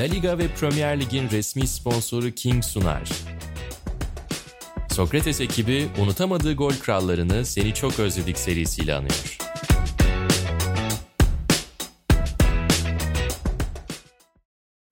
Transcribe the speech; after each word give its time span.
La 0.00 0.06
Liga 0.06 0.38
ve 0.38 0.48
Premier 0.48 1.00
Lig'in 1.00 1.30
resmi 1.30 1.66
sponsoru 1.66 2.30
King 2.30 2.64
sunar. 2.64 3.10
Sokrates 4.90 5.40
ekibi 5.40 5.88
unutamadığı 6.02 6.54
gol 6.54 6.72
krallarını 6.72 7.46
Seni 7.46 7.74
Çok 7.74 7.98
Özledik 7.98 8.38
serisiyle 8.38 8.94
anıyor. 8.94 9.38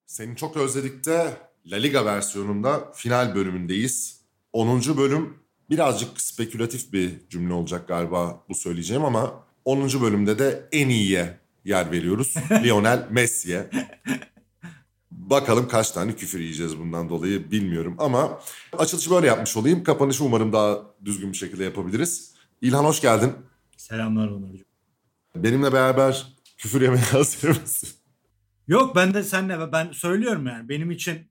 Seni 0.07 0.36
çok 0.36 0.57
özledikte 0.57 1.36
La 1.66 1.77
Liga 1.77 2.04
versiyonunda 2.04 2.93
final 2.95 3.34
bölümündeyiz. 3.34 4.20
10. 4.52 4.80
bölüm 4.96 5.38
birazcık 5.70 6.20
spekülatif 6.20 6.93
bir 6.93 7.11
cümle 7.30 7.52
olacak 7.52 7.88
galiba 7.88 8.45
bu 8.48 8.54
söyleyeceğim 8.54 9.04
ama 9.04 9.45
10. 9.64 9.80
bölümde 10.02 10.38
de 10.38 10.68
en 10.72 10.88
iyiye 10.88 11.38
yer 11.64 11.93
veriyoruz. 11.93 12.34
Lionel 12.64 13.06
Messi'ye. 13.11 13.70
Bakalım 15.11 15.68
kaç 15.68 15.90
tane 15.90 16.17
küfür 16.17 16.40
yiyeceğiz 16.40 16.79
bundan 16.79 17.08
dolayı 17.08 17.50
bilmiyorum 17.50 17.94
ama 17.98 18.40
açılışı 18.79 19.11
böyle 19.11 19.26
yapmış 19.26 19.57
olayım. 19.57 19.84
Kapanışı 19.84 20.25
umarım 20.25 20.53
daha 20.53 20.79
düzgün 21.04 21.32
bir 21.32 21.36
şekilde 21.36 21.64
yapabiliriz. 21.64 22.34
İlhan 22.61 22.84
hoş 22.84 23.00
geldin. 23.00 23.32
Selamlar 23.76 24.29
Onurcuğum. 24.29 24.64
Benimle 25.36 25.72
beraber 25.72 26.26
küfür 26.57 26.81
yemeye 26.82 27.03
hazır 27.12 27.48
mısın? 27.48 27.89
Yok 28.68 28.96
ben 28.96 29.14
de 29.14 29.22
senle 29.22 29.72
ben 29.72 29.93
söylüyorum 29.93 30.46
yani 30.46 30.68
benim 30.68 30.90
için 30.90 31.31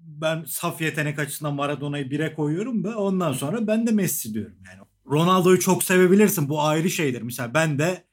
ben 0.00 0.44
saf 0.44 0.80
yetenek 0.80 1.18
açısından 1.18 1.54
Maradona'yı 1.54 2.10
bire 2.10 2.34
koyuyorum 2.34 2.84
da 2.84 2.98
ondan 2.98 3.32
sonra 3.32 3.66
ben 3.66 3.86
de 3.86 3.92
Messi 3.92 4.34
diyorum 4.34 4.56
yani. 4.66 4.80
Ronaldo'yu 5.10 5.60
çok 5.60 5.82
sevebilirsin 5.82 6.48
bu 6.48 6.62
ayrı 6.62 6.90
şeydir. 6.90 7.22
Mesela 7.22 7.54
ben 7.54 7.78
de 7.78 8.04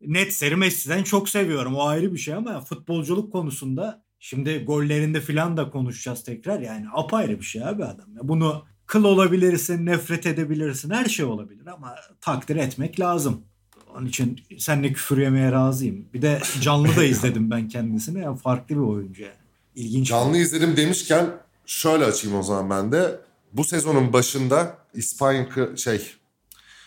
net 0.00 0.32
seri 0.32 0.56
Messi'den 0.56 1.02
çok 1.02 1.28
seviyorum 1.28 1.74
o 1.74 1.86
ayrı 1.86 2.12
bir 2.12 2.18
şey 2.18 2.34
ama 2.34 2.60
futbolculuk 2.60 3.32
konusunda 3.32 4.04
şimdi 4.22 4.64
gollerinde 4.64 5.20
falan 5.20 5.56
da 5.56 5.70
konuşacağız 5.70 6.24
tekrar 6.24 6.60
yani 6.60 6.86
apayrı 6.94 7.40
bir 7.40 7.44
şey 7.44 7.64
abi 7.64 7.84
adam. 7.84 8.14
Ya 8.16 8.20
bunu 8.22 8.64
kıl 8.86 9.04
olabilirsin, 9.04 9.86
nefret 9.86 10.26
edebilirsin, 10.26 10.90
her 10.90 11.04
şey 11.04 11.24
olabilir 11.24 11.66
ama 11.66 11.94
takdir 12.20 12.56
etmek 12.56 13.00
lazım. 13.00 13.40
Onun 13.96 14.06
için 14.06 14.40
seninle 14.58 14.92
küfür 14.92 15.18
yemeye 15.18 15.52
razıyım. 15.52 16.06
Bir 16.14 16.22
de 16.22 16.40
canlı 16.60 16.96
da 16.96 17.04
izledim 17.12 17.50
ben 17.50 17.68
kendisini. 17.68 18.20
Yani 18.20 18.38
farklı 18.38 18.74
bir 18.74 18.80
oyuncu 18.80 19.22
yani. 19.22 19.34
İlginç. 19.74 20.08
Canlı 20.08 20.36
izledim 20.36 20.76
demişken 20.76 21.30
şöyle 21.66 22.04
açayım 22.04 22.38
o 22.38 22.42
zaman 22.42 22.70
ben 22.70 22.92
de. 22.92 23.20
Bu 23.52 23.64
sezonun 23.64 24.12
başında 24.12 24.78
İspanya 24.94 25.46
şey 25.76 26.02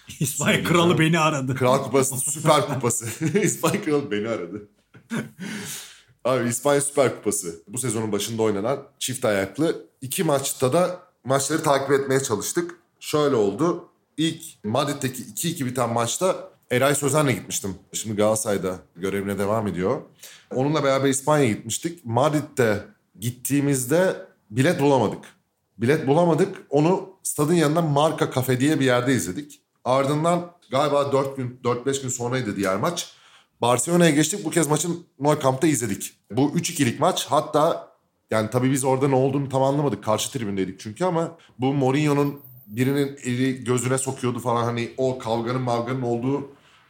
İspanya 0.19 0.63
kralı 0.63 0.99
beni 0.99 1.19
aradı. 1.19 1.55
Kral 1.55 1.83
Kupası, 1.83 2.31
Süper 2.31 2.61
Kupası. 2.67 3.05
İspanya 3.39 3.81
Kralı 3.81 4.11
beni 4.11 4.27
aradı. 4.27 4.69
Abi 6.25 6.49
İspanya 6.49 6.81
Süper 6.81 7.15
Kupası 7.15 7.55
bu 7.67 7.77
sezonun 7.77 8.11
başında 8.11 8.43
oynanan 8.43 8.83
çift 8.99 9.25
ayaklı. 9.25 9.85
iki 10.01 10.23
maçta 10.23 10.73
da 10.73 10.99
maçları 11.23 11.63
takip 11.63 11.91
etmeye 11.91 12.23
çalıştık. 12.23 12.75
Şöyle 12.99 13.35
oldu. 13.35 13.89
İlk 14.17 14.43
Madrid'deki 14.63 15.23
2-2 15.23 15.65
biten 15.65 15.89
maçta 15.93 16.49
Eray 16.71 16.95
Sözen'le 16.95 17.31
gitmiştim. 17.31 17.75
Şimdi 17.93 18.15
Galatasaray'da 18.15 18.79
görevine 18.95 19.39
devam 19.39 19.67
ediyor. 19.67 20.01
Onunla 20.55 20.83
beraber 20.83 21.09
İspanya'ya 21.09 21.51
gitmiştik. 21.51 22.05
Madrid'de 22.05 22.83
gittiğimizde 23.19 24.25
bilet 24.49 24.81
bulamadık. 24.81 25.25
Bilet 25.77 26.07
bulamadık. 26.07 26.55
Onu 26.69 27.09
stadın 27.23 27.53
yanında 27.53 27.81
Marka 27.81 28.31
Cafe 28.31 28.59
diye 28.59 28.79
bir 28.79 28.85
yerde 28.85 29.13
izledik. 29.13 29.61
Ardından 29.83 30.51
galiba 30.71 31.11
4 31.11 31.37
gün 31.37 31.59
4-5 31.63 32.01
gün 32.01 32.09
sonraydı 32.09 32.55
diğer 32.55 32.77
maç. 32.77 33.13
Barcelona'ya 33.61 34.11
geçtik. 34.11 34.45
Bu 34.45 34.49
kez 34.49 34.67
maçın 34.67 35.05
Nou 35.19 35.39
Camp'ta 35.43 35.67
izledik. 35.67 36.13
Bu 36.31 36.49
3-2'lik 36.49 36.99
maç. 36.99 37.25
Hatta 37.29 37.91
yani 38.31 38.49
tabii 38.49 38.71
biz 38.71 38.83
orada 38.83 39.07
ne 39.07 39.15
olduğunu 39.15 39.49
tam 39.49 39.63
anlamadık. 39.63 40.03
Karşı 40.03 40.31
tribündeydik 40.31 40.79
çünkü 40.79 41.05
ama 41.05 41.37
bu 41.59 41.73
Mourinho'nun 41.73 42.41
birinin 42.67 43.17
eli 43.23 43.63
gözüne 43.63 43.97
sokuyordu 43.97 44.39
falan 44.39 44.63
hani 44.63 44.89
o 44.97 45.17
kavganın 45.17 45.61
mavganın 45.61 46.01
olduğu 46.01 46.49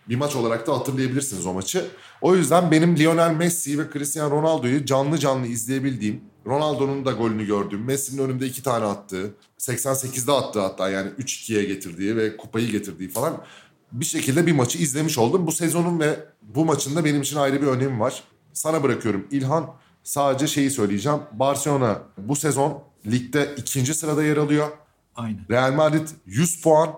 bir 0.09 0.15
maç 0.15 0.35
olarak 0.35 0.67
da 0.67 0.73
hatırlayabilirsiniz 0.73 1.45
o 1.45 1.53
maçı. 1.53 1.85
O 2.21 2.35
yüzden 2.35 2.71
benim 2.71 2.97
Lionel 2.97 3.31
Messi 3.31 3.79
ve 3.79 3.83
Cristiano 3.93 4.31
Ronaldo'yu 4.31 4.85
canlı 4.85 5.17
canlı 5.17 5.47
izleyebildiğim, 5.47 6.21
Ronaldo'nun 6.47 7.05
da 7.05 7.11
golünü 7.11 7.45
gördüğüm, 7.45 7.85
Messi'nin 7.85 8.23
önümde 8.23 8.45
iki 8.45 8.63
tane 8.63 8.85
attığı, 8.85 9.33
88'de 9.59 10.31
attığı 10.31 10.59
hatta 10.59 10.89
yani 10.89 11.09
3-2'ye 11.09 11.63
getirdiği 11.63 12.15
ve 12.15 12.37
kupayı 12.37 12.71
getirdiği 12.71 13.09
falan 13.09 13.43
bir 13.91 14.05
şekilde 14.05 14.47
bir 14.47 14.51
maçı 14.51 14.77
izlemiş 14.77 15.17
oldum. 15.17 15.47
Bu 15.47 15.51
sezonun 15.51 15.99
ve 15.99 16.19
bu 16.41 16.65
maçın 16.65 16.95
da 16.95 17.05
benim 17.05 17.21
için 17.21 17.37
ayrı 17.37 17.61
bir 17.61 17.67
önemi 17.67 17.99
var. 17.99 18.23
Sana 18.53 18.83
bırakıyorum 18.83 19.27
İlhan. 19.31 19.73
Sadece 20.03 20.47
şeyi 20.47 20.71
söyleyeceğim. 20.71 21.19
Barcelona 21.33 22.01
bu 22.17 22.35
sezon 22.35 22.83
ligde 23.05 23.55
ikinci 23.57 23.93
sırada 23.93 24.23
yer 24.23 24.37
alıyor. 24.37 24.71
Aynen. 25.15 25.45
Real 25.49 25.73
Madrid 25.73 26.07
100 26.25 26.61
puan. 26.61 26.89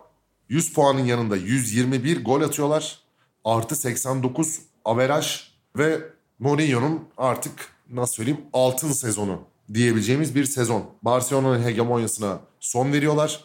100 0.49 0.73
puanın 0.73 1.05
yanında 1.05 1.35
121 1.35 2.23
gol 2.23 2.41
atıyorlar. 2.41 2.99
Artı 3.45 3.75
89 3.75 4.59
averaj 4.85 5.51
ve 5.77 6.01
Mourinho'nun 6.39 7.03
artık 7.17 7.69
nasıl 7.89 8.13
söyleyeyim 8.13 8.41
altın 8.53 8.91
sezonu 8.91 9.41
diyebileceğimiz 9.73 10.35
bir 10.35 10.45
sezon. 10.45 10.85
Barcelona'nın 11.01 11.63
hegemonyasına 11.63 12.39
son 12.59 12.93
veriyorlar. 12.93 13.43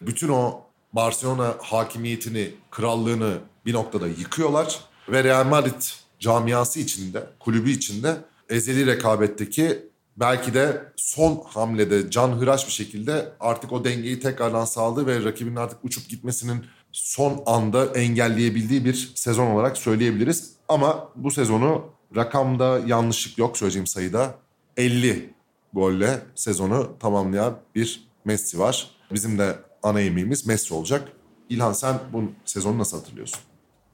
Bütün 0.00 0.28
o 0.28 0.60
Barcelona 0.94 1.54
hakimiyetini, 1.62 2.50
krallığını 2.70 3.38
bir 3.66 3.72
noktada 3.72 4.06
yıkıyorlar. 4.06 4.80
Ve 5.08 5.24
Real 5.24 5.46
Madrid 5.46 5.82
camiası 6.20 6.80
içinde, 6.80 7.26
kulübü 7.40 7.70
içinde 7.70 8.16
ezeli 8.48 8.86
rekabetteki 8.86 9.82
belki 10.16 10.54
de 10.54 10.92
son 10.96 11.44
hamlede 11.48 12.10
canhıraş 12.10 12.66
bir 12.66 12.72
şekilde 12.72 13.32
artık 13.40 13.72
o 13.72 13.84
dengeyi 13.84 14.20
tekrardan 14.20 14.64
sağladı 14.64 15.06
ve 15.06 15.24
rakibinin 15.24 15.56
artık 15.56 15.84
uçup 15.84 16.08
gitmesinin 16.08 16.64
son 16.92 17.42
anda 17.46 17.86
engelleyebildiği 17.86 18.84
bir 18.84 19.12
sezon 19.14 19.46
olarak 19.46 19.78
söyleyebiliriz. 19.78 20.52
Ama 20.68 21.08
bu 21.16 21.30
sezonu 21.30 21.84
rakamda 22.16 22.80
yanlışlık 22.86 23.38
yok 23.38 23.58
söyleyeceğim 23.58 23.86
sayıda 23.86 24.34
50 24.76 25.34
golle 25.72 26.22
sezonu 26.34 26.96
tamamlayan 27.00 27.58
bir 27.74 28.08
Messi 28.24 28.58
var. 28.58 28.90
Bizim 29.12 29.38
de 29.38 29.56
ana 29.84 30.00
yemeğimiz 30.00 30.46
Messi 30.46 30.74
olacak. 30.74 31.08
İlhan 31.48 31.72
sen 31.72 32.00
bu 32.12 32.24
sezonu 32.44 32.78
nasıl 32.78 32.98
hatırlıyorsun? 32.98 33.38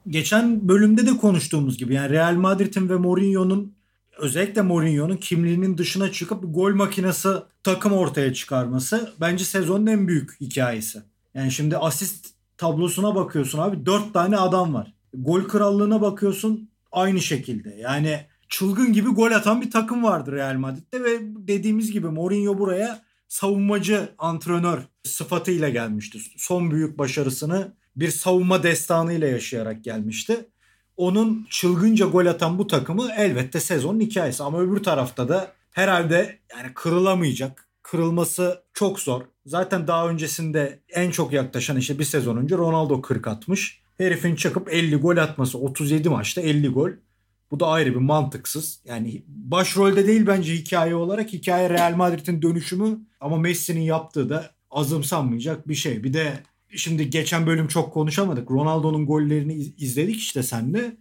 Geçen 0.09 0.69
bölümde 0.69 1.07
de 1.07 1.17
konuştuğumuz 1.17 1.79
gibi 1.79 1.95
yani 1.95 2.11
Real 2.11 2.35
Madrid'in 2.35 2.89
ve 2.89 2.97
Mourinho'nun 2.97 3.75
özellikle 4.19 4.63
Mourinho'nun 4.63 5.17
kimliğinin 5.17 5.79
dışına 5.79 6.13
çıkıp 6.13 6.45
gol 6.55 6.75
makinesi 6.75 7.29
takım 7.63 7.93
ortaya 7.93 8.35
çıkarması 8.35 9.13
bence 9.21 9.45
sezonun 9.45 9.87
en 9.87 10.09
büyük 10.09 10.41
hikayesi. 10.41 11.03
Yani 11.35 11.53
şimdi 11.53 11.77
asist 11.77 12.27
tablosuna 12.57 13.15
bakıyorsun 13.15 13.59
abi 13.59 13.87
dört 13.87 14.15
tane 14.15 14.37
adam 14.37 14.75
var. 14.75 14.95
Gol 15.15 15.43
krallığına 15.43 16.01
bakıyorsun 16.01 16.71
aynı 16.93 17.21
şekilde. 17.21 17.77
Yani 17.81 18.27
çılgın 18.49 18.93
gibi 18.93 19.09
gol 19.09 19.31
atan 19.31 19.61
bir 19.61 19.71
takım 19.71 20.05
vardı 20.05 20.33
Real 20.33 20.55
Madrid'de 20.55 21.05
ve 21.05 21.19
dediğimiz 21.23 21.93
gibi 21.93 22.09
Mourinho 22.09 22.59
buraya 22.59 23.03
savunmacı 23.31 24.09
antrenör 24.19 24.79
sıfatıyla 25.05 25.69
gelmişti. 25.69 26.19
Son 26.37 26.71
büyük 26.71 26.99
başarısını 26.99 27.73
bir 27.97 28.11
savunma 28.11 28.63
destanıyla 28.63 29.29
yaşayarak 29.29 29.85
gelmişti. 29.85 30.49
Onun 30.97 31.47
çılgınca 31.51 32.07
gol 32.07 32.27
atan 32.27 32.59
bu 32.59 32.67
takımı 32.67 33.11
elbette 33.17 33.61
sezonun 33.61 34.01
hikayesi 34.01 34.43
ama 34.43 34.61
öbür 34.61 34.83
tarafta 34.83 35.29
da 35.29 35.53
herhalde 35.71 36.39
yani 36.57 36.75
kırılamayacak. 36.75 37.67
Kırılması 37.83 38.63
çok 38.75 39.01
zor. 39.01 39.23
Zaten 39.47 39.87
daha 39.87 40.09
öncesinde 40.09 40.81
en 40.89 41.11
çok 41.11 41.33
yaklaşan 41.33 41.77
işte 41.77 41.99
bir 41.99 42.05
sezon 42.05 42.37
önce 42.37 42.57
Ronaldo 42.57 43.03
40 43.03 43.27
atmış. 43.27 43.83
Herifin 43.99 44.35
çıkıp 44.35 44.73
50 44.73 44.97
gol 44.97 45.17
atması 45.17 45.59
37 45.59 46.09
maçta 46.09 46.41
50 46.41 46.69
gol. 46.69 46.91
Bu 47.51 47.61
da 47.61 47.67
ayrı 47.67 47.91
bir 47.91 48.01
mantıksız. 48.01 48.81
Yani 48.85 49.23
başrolde 49.29 50.07
değil 50.07 50.27
bence 50.27 50.55
hikaye 50.55 50.95
olarak. 50.95 51.33
Hikaye 51.33 51.71
Real 51.71 51.97
Madrid'in 51.97 52.43
dönüşümü 52.43 52.99
ama 53.21 53.37
Messi'nin 53.37 53.81
yaptığı 53.81 54.31
da 54.31 54.51
azımsanmayacak 54.71 55.69
bir 55.69 55.75
şey. 55.75 56.05
Bir 56.05 56.13
de 56.13 56.43
şimdi 56.77 57.11
geçen 57.11 57.47
bölüm 57.47 57.69
çok 57.69 57.93
konuşamadık. 57.93 58.51
Ronaldo'nun 58.51 59.07
gollerini 59.07 59.55
izledik 59.55 60.17
işte 60.17 60.43
senle. 60.43 60.97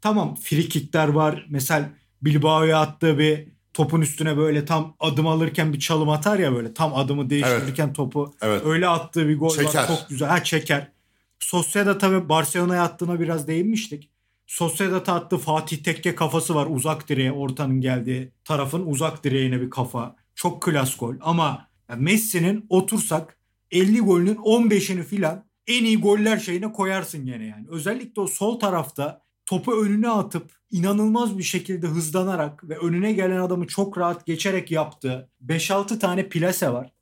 Tamam 0.00 0.36
frikikler 0.36 1.08
var. 1.08 1.46
Mesela 1.50 1.90
Bilbao'ya 2.22 2.80
attığı 2.80 3.18
bir 3.18 3.48
topun 3.74 4.00
üstüne 4.00 4.36
böyle 4.36 4.64
tam 4.64 4.96
adım 5.00 5.26
alırken 5.26 5.72
bir 5.72 5.78
çalım 5.80 6.08
atar 6.08 6.38
ya 6.38 6.52
böyle 6.52 6.74
tam 6.74 6.94
adımı 6.94 7.30
değiştirirken 7.30 7.86
evet. 7.86 7.96
topu 7.96 8.34
evet. 8.42 8.62
öyle 8.64 8.88
attığı 8.88 9.28
bir 9.28 9.38
gol 9.38 9.50
çeker. 9.56 9.80
var. 9.80 9.86
Çok 9.86 10.08
güzel. 10.08 10.28
Ha 10.28 10.44
çeker. 10.44 10.92
Sosyada 11.38 11.98
tabii 11.98 12.28
Barcelona'ya 12.28 12.82
attığına 12.82 13.20
biraz 13.20 13.48
değinmiştik. 13.48 14.11
Sosyada'da 14.46 15.12
attığı 15.12 15.38
Fatih 15.38 15.76
Tekke 15.76 16.14
kafası 16.14 16.54
var 16.54 16.66
uzak 16.70 17.08
direğe 17.08 17.32
ortanın 17.32 17.80
geldiği 17.80 18.32
tarafın 18.44 18.86
uzak 18.86 19.24
direğine 19.24 19.60
bir 19.60 19.70
kafa. 19.70 20.16
Çok 20.34 20.62
klas 20.62 20.96
gol 20.96 21.14
ama 21.20 21.68
Messi'nin 21.96 22.66
otursak 22.68 23.38
50 23.70 24.00
golünün 24.00 24.34
15'ini 24.34 25.02
filan 25.02 25.44
en 25.66 25.84
iyi 25.84 26.00
goller 26.00 26.38
şeyine 26.38 26.72
koyarsın 26.72 27.26
gene 27.26 27.44
yani. 27.44 27.66
Özellikle 27.68 28.22
o 28.22 28.26
sol 28.26 28.58
tarafta 28.58 29.22
topu 29.46 29.84
önüne 29.84 30.08
atıp 30.08 30.50
inanılmaz 30.70 31.38
bir 31.38 31.42
şekilde 31.42 31.86
hızlanarak 31.86 32.68
ve 32.68 32.78
önüne 32.78 33.12
gelen 33.12 33.40
adamı 33.40 33.66
çok 33.66 33.98
rahat 33.98 34.26
geçerek 34.26 34.70
yaptığı 34.70 35.30
5-6 35.46 35.98
tane 35.98 36.28
plase 36.28 36.72
var. 36.72 36.92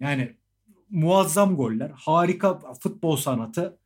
Yani 0.00 0.36
muazzam 0.90 1.56
goller. 1.56 1.90
Harika 1.94 2.58
futbol 2.80 3.16
sanatı. 3.16 3.78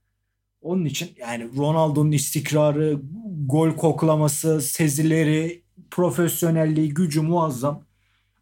Onun 0.63 0.85
için 0.85 1.11
yani 1.19 1.49
Ronaldo'nun 1.57 2.13
istikrarı, 2.13 3.01
gol 3.47 3.71
koklaması, 3.71 4.63
sezileri, 4.63 5.63
profesyonelliği, 5.91 6.95
gücü 6.95 7.21
muazzam. 7.21 7.85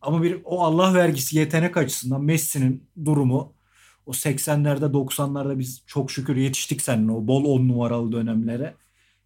Ama 0.02 0.22
bir 0.22 0.40
o 0.44 0.60
Allah 0.62 0.94
vergisi 0.94 1.38
yetenek 1.38 1.76
açısından 1.76 2.24
Messi'nin 2.24 2.84
durumu 3.04 3.52
o 4.06 4.12
80'lerde 4.12 4.92
90'larda 4.92 5.58
biz 5.58 5.82
çok 5.86 6.10
şükür 6.10 6.36
yetiştik 6.36 6.82
seninle 6.82 7.12
o 7.12 7.26
bol 7.26 7.44
10 7.44 7.68
numaralı 7.68 8.12
dönemlere. 8.12 8.74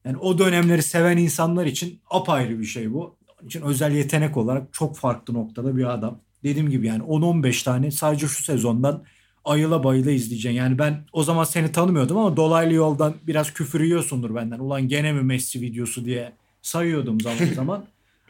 Yani 0.05 0.17
o 0.17 0.39
dönemleri 0.39 0.83
seven 0.83 1.17
insanlar 1.17 1.67
için 1.67 2.01
apayrı 2.11 2.59
bir 2.59 2.65
şey 2.65 2.93
bu. 2.93 3.17
Onun 3.41 3.49
için 3.49 3.63
özel 3.63 3.93
yetenek 3.93 4.37
olarak 4.37 4.73
çok 4.73 4.97
farklı 4.97 5.35
noktada 5.35 5.77
bir 5.77 5.85
adam. 5.85 6.21
Dediğim 6.45 6.71
gibi 6.71 6.87
yani 6.87 7.03
10-15 7.03 7.65
tane 7.65 7.91
sadece 7.91 8.27
şu 8.27 8.45
sezondan 8.45 9.05
ayıla 9.45 9.85
bayıla 9.85 10.11
izleyeceksin. 10.11 10.59
Yani 10.59 10.79
ben 10.79 11.05
o 11.13 11.23
zaman 11.23 11.45
seni 11.45 11.73
tanımıyordum 11.73 12.19
ama 12.19 12.37
dolaylı 12.37 12.75
yoldan 12.75 13.15
biraz 13.23 13.55
küfür 13.55 13.81
yiyorsundur 13.81 14.35
benden. 14.35 14.59
Ulan 14.59 14.89
gene 14.89 15.13
mi 15.13 15.23
Messi 15.23 15.61
videosu 15.61 16.05
diye 16.05 16.33
sayıyordum 16.63 17.21
zaman 17.21 17.47
zaman. 17.55 17.85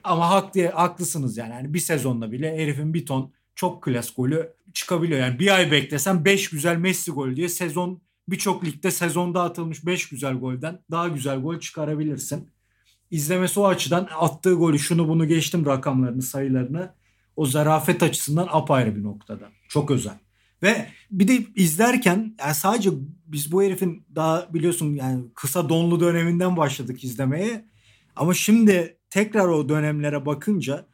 ama 0.05 0.31
hak 0.31 0.55
diye 0.55 0.69
haklısınız 0.69 1.37
yani. 1.37 1.51
yani. 1.51 1.75
Bir 1.75 1.79
sezonda 1.79 2.33
bile 2.33 2.59
herifin 2.59 2.95
bir 2.95 3.07
ton 3.07 3.33
çok 3.55 3.83
klas 3.83 4.15
golü 4.15 4.53
çıkabiliyor. 4.75 5.21
Yani 5.21 5.39
bir 5.39 5.55
ay 5.55 5.71
beklesen 5.71 6.25
5 6.25 6.51
güzel 6.51 6.77
Messi 6.77 7.11
gol 7.11 7.37
diye 7.37 7.49
sezon 7.49 8.01
birçok 8.29 8.65
ligde 8.65 8.91
sezonda 8.91 9.43
atılmış 9.43 9.87
5 9.87 10.09
güzel 10.09 10.35
golden 10.35 10.79
daha 10.91 11.09
güzel 11.09 11.41
gol 11.41 11.61
çıkarabilirsin. 11.61 12.49
İzlemesi 13.11 13.61
o 13.61 13.67
açıdan 13.67 14.09
attığı 14.19 14.55
golü 14.55 14.79
şunu 14.79 15.09
bunu 15.09 15.29
geçtim 15.29 15.67
rakamlarını 15.67 16.23
sayılarını 16.23 16.95
o 17.37 17.47
zarafet 17.47 18.03
açısından 18.03 18.49
apayrı 18.51 18.97
bir 18.97 19.03
noktada. 19.03 19.49
Çok 19.69 19.91
özel. 19.91 20.19
Ve 20.63 20.87
bir 21.11 21.29
de 21.29 21.47
izlerken 21.57 22.37
yani 22.41 22.55
sadece 22.55 22.91
biz 23.27 23.53
bu 23.53 23.63
herifin 23.63 24.07
daha 24.15 24.55
biliyorsun 24.55 24.95
yani 24.95 25.25
kısa 25.35 25.69
donlu 25.69 26.01
döneminden 26.01 26.57
başladık 26.57 27.05
izlemeye. 27.05 27.65
Ama 28.17 28.35
şimdi 28.35 28.99
tekrar 29.11 29.49
o 29.49 29.69
dönemlere 29.69 30.27
bakınca 30.27 30.87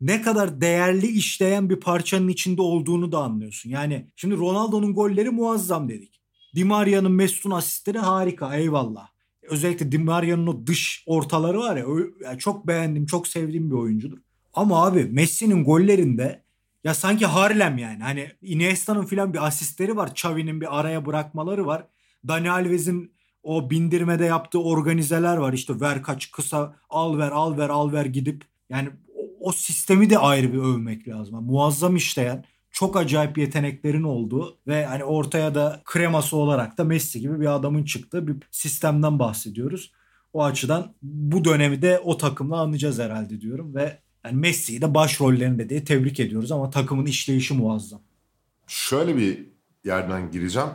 ne 0.00 0.22
kadar 0.22 0.60
değerli 0.60 1.06
işleyen 1.06 1.70
bir 1.70 1.76
parçanın 1.76 2.28
içinde 2.28 2.62
olduğunu 2.62 3.12
da 3.12 3.18
anlıyorsun. 3.18 3.70
Yani 3.70 4.06
şimdi 4.16 4.36
Ronaldo'nun 4.36 4.94
golleri 4.94 5.30
muazzam 5.30 5.88
dedik. 5.88 6.20
Di 6.54 6.64
Maria'nın 6.64 7.12
Mesut'un 7.12 7.50
asistleri 7.50 7.98
harika 7.98 8.56
eyvallah. 8.56 9.08
Özellikle 9.42 9.92
Di 9.92 9.98
Maria'nın 9.98 10.46
o 10.46 10.66
dış 10.66 11.04
ortaları 11.06 11.58
var 11.58 11.76
ya 11.76 12.38
çok 12.38 12.66
beğendim, 12.66 13.06
çok 13.06 13.26
sevdiğim 13.26 13.70
bir 13.70 13.76
oyuncudur. 13.76 14.18
Ama 14.54 14.86
abi 14.86 15.04
Messi'nin 15.04 15.64
gollerinde 15.64 16.42
ya 16.84 16.94
sanki 16.94 17.26
Harlem 17.26 17.78
yani. 17.78 18.02
Hani 18.02 18.32
Iniesta'nın 18.42 19.06
filan 19.06 19.34
bir 19.34 19.46
asistleri 19.46 19.96
var. 19.96 20.08
Xavi'nin 20.08 20.60
bir 20.60 20.80
araya 20.80 21.06
bırakmaları 21.06 21.66
var. 21.66 21.86
Dani 22.28 22.50
Alves'in 22.50 23.12
o 23.42 23.70
bindirmede 23.70 24.24
yaptığı 24.24 24.62
organizeler 24.62 25.36
var. 25.36 25.52
İşte 25.52 25.80
ver 25.80 26.02
kaç 26.02 26.30
kısa 26.30 26.76
al 26.90 27.18
ver 27.18 27.30
al 27.30 27.58
ver 27.58 27.68
al 27.68 27.92
ver 27.92 28.04
gidip 28.04 28.44
yani 28.70 28.88
o, 29.16 29.48
o 29.48 29.52
sistemi 29.52 30.10
de 30.10 30.18
ayrı 30.18 30.52
bir 30.52 30.58
övmek 30.58 31.08
lazım. 31.08 31.34
Yani 31.34 31.46
muazzam 31.46 31.96
işleyen 31.96 32.44
çok 32.70 32.96
acayip 32.96 33.38
yeteneklerin 33.38 34.02
olduğu 34.02 34.58
ve 34.66 34.86
hani 34.86 35.04
ortaya 35.04 35.54
da 35.54 35.80
kreması 35.84 36.36
olarak 36.36 36.78
da 36.78 36.84
Messi 36.84 37.20
gibi 37.20 37.40
bir 37.40 37.54
adamın 37.54 37.84
çıktığı 37.84 38.28
bir 38.28 38.36
sistemden 38.50 39.18
bahsediyoruz. 39.18 39.92
O 40.32 40.44
açıdan 40.44 40.94
bu 41.02 41.44
dönemi 41.44 41.82
de 41.82 41.98
o 41.98 42.16
takımla 42.16 42.60
anlayacağız 42.60 42.98
herhalde 42.98 43.40
diyorum 43.40 43.74
ve 43.74 43.98
yani 44.24 44.36
Messi'yi 44.36 44.82
de 44.82 44.94
başrollerinde 44.94 45.68
diye 45.68 45.84
tebrik 45.84 46.20
ediyoruz 46.20 46.52
ama 46.52 46.70
takımın 46.70 47.06
işleyişi 47.06 47.54
muazzam. 47.54 48.00
Şöyle 48.66 49.16
bir 49.16 49.46
yerden 49.84 50.30
gireceğim. 50.30 50.68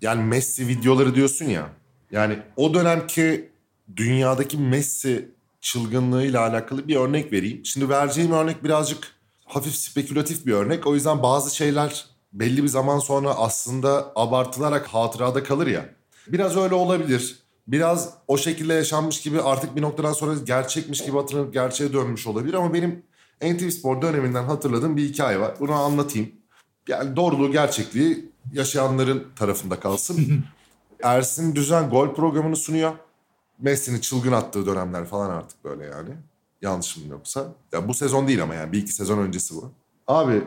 Yani 0.00 0.22
Messi 0.22 0.68
videoları 0.68 1.14
diyorsun 1.14 1.44
ya. 1.44 1.68
Yani 2.10 2.38
o 2.56 2.74
dönemki 2.74 3.48
dünyadaki 3.96 4.58
Messi 4.58 5.28
çılgınlığıyla 5.60 6.40
alakalı 6.40 6.88
bir 6.88 6.96
örnek 6.96 7.32
vereyim. 7.32 7.64
Şimdi 7.64 7.88
vereceğim 7.88 8.32
örnek 8.32 8.64
birazcık 8.64 9.12
hafif 9.44 9.74
spekülatif 9.74 10.46
bir 10.46 10.52
örnek. 10.52 10.86
O 10.86 10.94
yüzden 10.94 11.22
bazı 11.22 11.56
şeyler 11.56 12.06
belli 12.32 12.62
bir 12.62 12.68
zaman 12.68 12.98
sonra 12.98 13.34
aslında 13.34 14.12
abartılarak 14.16 14.86
hatırada 14.86 15.42
kalır 15.42 15.66
ya. 15.66 15.88
Biraz 16.26 16.56
öyle 16.56 16.74
olabilir. 16.74 17.38
Biraz 17.68 18.14
o 18.28 18.38
şekilde 18.38 18.74
yaşanmış 18.74 19.20
gibi 19.20 19.42
artık 19.42 19.76
bir 19.76 19.82
noktadan 19.82 20.12
sonra 20.12 20.34
gerçekmiş 20.44 21.04
gibi 21.04 21.16
hatırlanıp 21.16 21.52
gerçeğe 21.52 21.92
dönmüş 21.92 22.26
olabilir. 22.26 22.54
Ama 22.54 22.74
benim 22.74 23.02
NTV 23.42 23.68
Spor 23.70 24.02
döneminden 24.02 24.44
hatırladığım 24.44 24.96
bir 24.96 25.08
hikaye 25.08 25.40
var. 25.40 25.54
Bunu 25.60 25.72
anlatayım. 25.72 26.32
Yani 26.88 27.16
doğruluğu 27.16 27.52
gerçekliği 27.52 28.32
yaşayanların 28.52 29.26
tarafında 29.36 29.80
kalsın. 29.80 30.44
Ersin 31.02 31.54
Düzen 31.54 31.90
gol 31.90 32.14
programını 32.14 32.56
sunuyor. 32.56 32.92
Messi'nin 33.58 34.00
çılgın 34.00 34.32
attığı 34.32 34.66
dönemler 34.66 35.04
falan 35.04 35.30
artık 35.30 35.64
böyle 35.64 35.84
yani. 35.84 36.10
Yanlışım 36.62 37.10
yoksa. 37.10 37.46
Ya 37.72 37.88
bu 37.88 37.94
sezon 37.94 38.28
değil 38.28 38.42
ama 38.42 38.54
yani 38.54 38.72
bir 38.72 38.78
iki 38.78 38.92
sezon 38.92 39.18
öncesi 39.18 39.54
bu. 39.54 39.72
Abi 40.06 40.42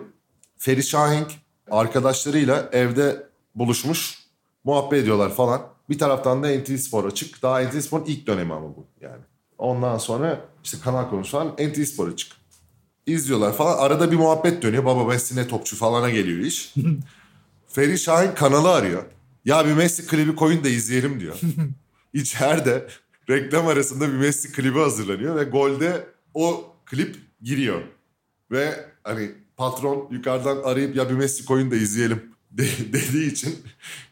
Feri 0.58 0.84
Şahenk 0.84 1.32
arkadaşlarıyla 1.72 2.70
evde 2.72 3.28
buluşmuş. 3.56 4.20
Muhabbet 4.64 5.04
ediyorlar 5.04 5.34
falan. 5.34 5.71
Bir 5.90 5.98
taraftan 5.98 6.44
da 6.44 6.48
NTV 6.48 6.78
Spor 6.78 7.06
açık. 7.06 7.42
Daha 7.42 7.62
NTV 7.62 7.80
Spor'un 7.80 8.06
ilk 8.06 8.28
dönemi 8.28 8.54
ama 8.54 8.68
bu 8.68 8.86
yani. 9.02 9.22
Ondan 9.58 9.98
sonra 9.98 10.42
işte 10.64 10.78
kanal 10.84 11.10
konusu 11.10 11.32
falan 11.32 11.54
NTV 11.54 11.84
Spor 11.84 12.08
açık. 12.08 12.32
İzliyorlar 13.06 13.54
falan. 13.54 13.78
Arada 13.78 14.12
bir 14.12 14.18
muhabbet 14.18 14.62
dönüyor. 14.62 14.86
Baba 14.86 15.04
Messi 15.04 15.36
ne 15.36 15.48
topçu 15.48 15.76
falana 15.76 16.10
geliyor 16.10 16.40
iş. 16.40 16.74
Feri 17.68 18.00
Şahin 18.00 18.32
kanalı 18.32 18.72
arıyor. 18.72 19.04
Ya 19.46 19.66
bir 19.66 19.74
Messi 19.74 20.08
klibi 20.08 20.36
koyun 20.36 20.64
da 20.64 20.70
izleyelim 20.70 21.20
diyor. 21.20 21.40
İçeride 22.14 22.88
reklam 23.30 23.68
arasında 23.68 24.08
bir 24.08 24.18
Messi 24.18 24.52
klibi 24.52 24.80
hazırlanıyor 24.80 25.36
ve 25.36 25.44
golde 25.44 26.08
o 26.34 26.66
klip 26.86 27.16
giriyor. 27.42 27.82
Ve 28.52 28.86
hani 29.04 29.32
patron 29.58 30.08
yukarıdan 30.12 30.64
arayıp 30.64 30.96
ya 30.96 31.10
bir 31.10 31.16
Messi 31.16 31.46
koyun 31.46 31.72
da 31.72 31.76
izleyelim 31.76 32.31
de- 32.52 32.94
dediği 32.94 33.32
için 33.32 33.56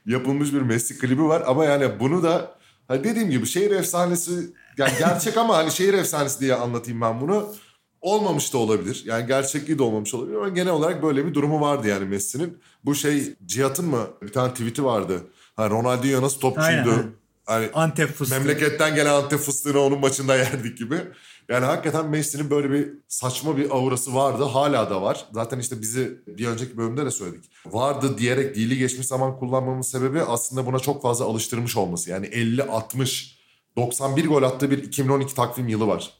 yapılmış 0.05 0.53
bir 0.53 0.61
Messi 0.61 0.99
klibi 0.99 1.23
var. 1.23 1.43
Ama 1.47 1.65
yani 1.65 1.99
bunu 1.99 2.23
da 2.23 2.55
hani 2.87 3.03
dediğim 3.03 3.29
gibi 3.29 3.45
şehir 3.45 3.71
efsanesi 3.71 4.31
yani 4.77 4.91
gerçek 4.99 5.37
ama 5.37 5.57
hani 5.57 5.71
şehir 5.71 5.93
efsanesi 5.93 6.39
diye 6.39 6.55
anlatayım 6.55 7.01
ben 7.01 7.21
bunu. 7.21 7.53
Olmamış 8.01 8.53
da 8.53 8.57
olabilir. 8.57 9.03
Yani 9.05 9.27
gerçekliği 9.27 9.77
de 9.79 9.83
olmamış 9.83 10.13
olabilir 10.13 10.35
ama 10.35 10.49
genel 10.49 10.73
olarak 10.73 11.03
böyle 11.03 11.25
bir 11.25 11.33
durumu 11.33 11.61
vardı 11.61 11.87
yani 11.87 12.05
Messi'nin. 12.05 12.57
Bu 12.85 12.95
şey 12.95 13.33
Cihat'ın 13.45 13.85
mı 13.85 14.07
bir 14.21 14.33
tane 14.33 14.51
tweet'i 14.53 14.83
vardı. 14.83 15.21
Ha 15.55 15.69
Ronaldinho 15.69 16.21
nasıl 16.21 16.39
topçuydu? 16.39 16.89
Aynen. 16.91 17.05
Hani 17.45 17.69
Antep 17.73 18.09
fıstığı. 18.09 18.35
memleketten 18.39 18.95
gelen 18.95 19.13
Antep 19.13 19.39
fıstığını 19.39 19.79
onun 19.79 19.99
maçında 19.99 20.35
yerdik 20.37 20.77
gibi. 20.77 20.95
Yani 21.49 21.65
hakikaten 21.65 22.09
Messi'nin 22.09 22.49
böyle 22.49 22.71
bir 22.71 22.89
saçma 23.07 23.57
bir 23.57 23.69
aurası 23.71 24.15
vardı. 24.15 24.43
Hala 24.43 24.89
da 24.89 25.01
var. 25.01 25.25
Zaten 25.31 25.59
işte 25.59 25.81
bizi 25.81 26.21
bir 26.27 26.47
önceki 26.47 26.77
bölümde 26.77 27.05
de 27.05 27.11
söyledik. 27.11 27.51
Vardı 27.65 28.17
diyerek 28.17 28.55
dili 28.55 28.77
geçmiş 28.77 29.07
zaman 29.07 29.39
kullanmamın 29.39 29.81
sebebi 29.81 30.21
aslında 30.21 30.65
buna 30.65 30.79
çok 30.79 31.01
fazla 31.01 31.25
alıştırmış 31.25 31.77
olması. 31.77 32.09
Yani 32.09 32.25
50, 32.25 32.63
60, 32.63 33.39
91 33.77 34.27
gol 34.27 34.43
attığı 34.43 34.71
bir 34.71 34.83
2012 34.83 35.35
takvim 35.35 35.67
yılı 35.67 35.87
var. 35.87 36.13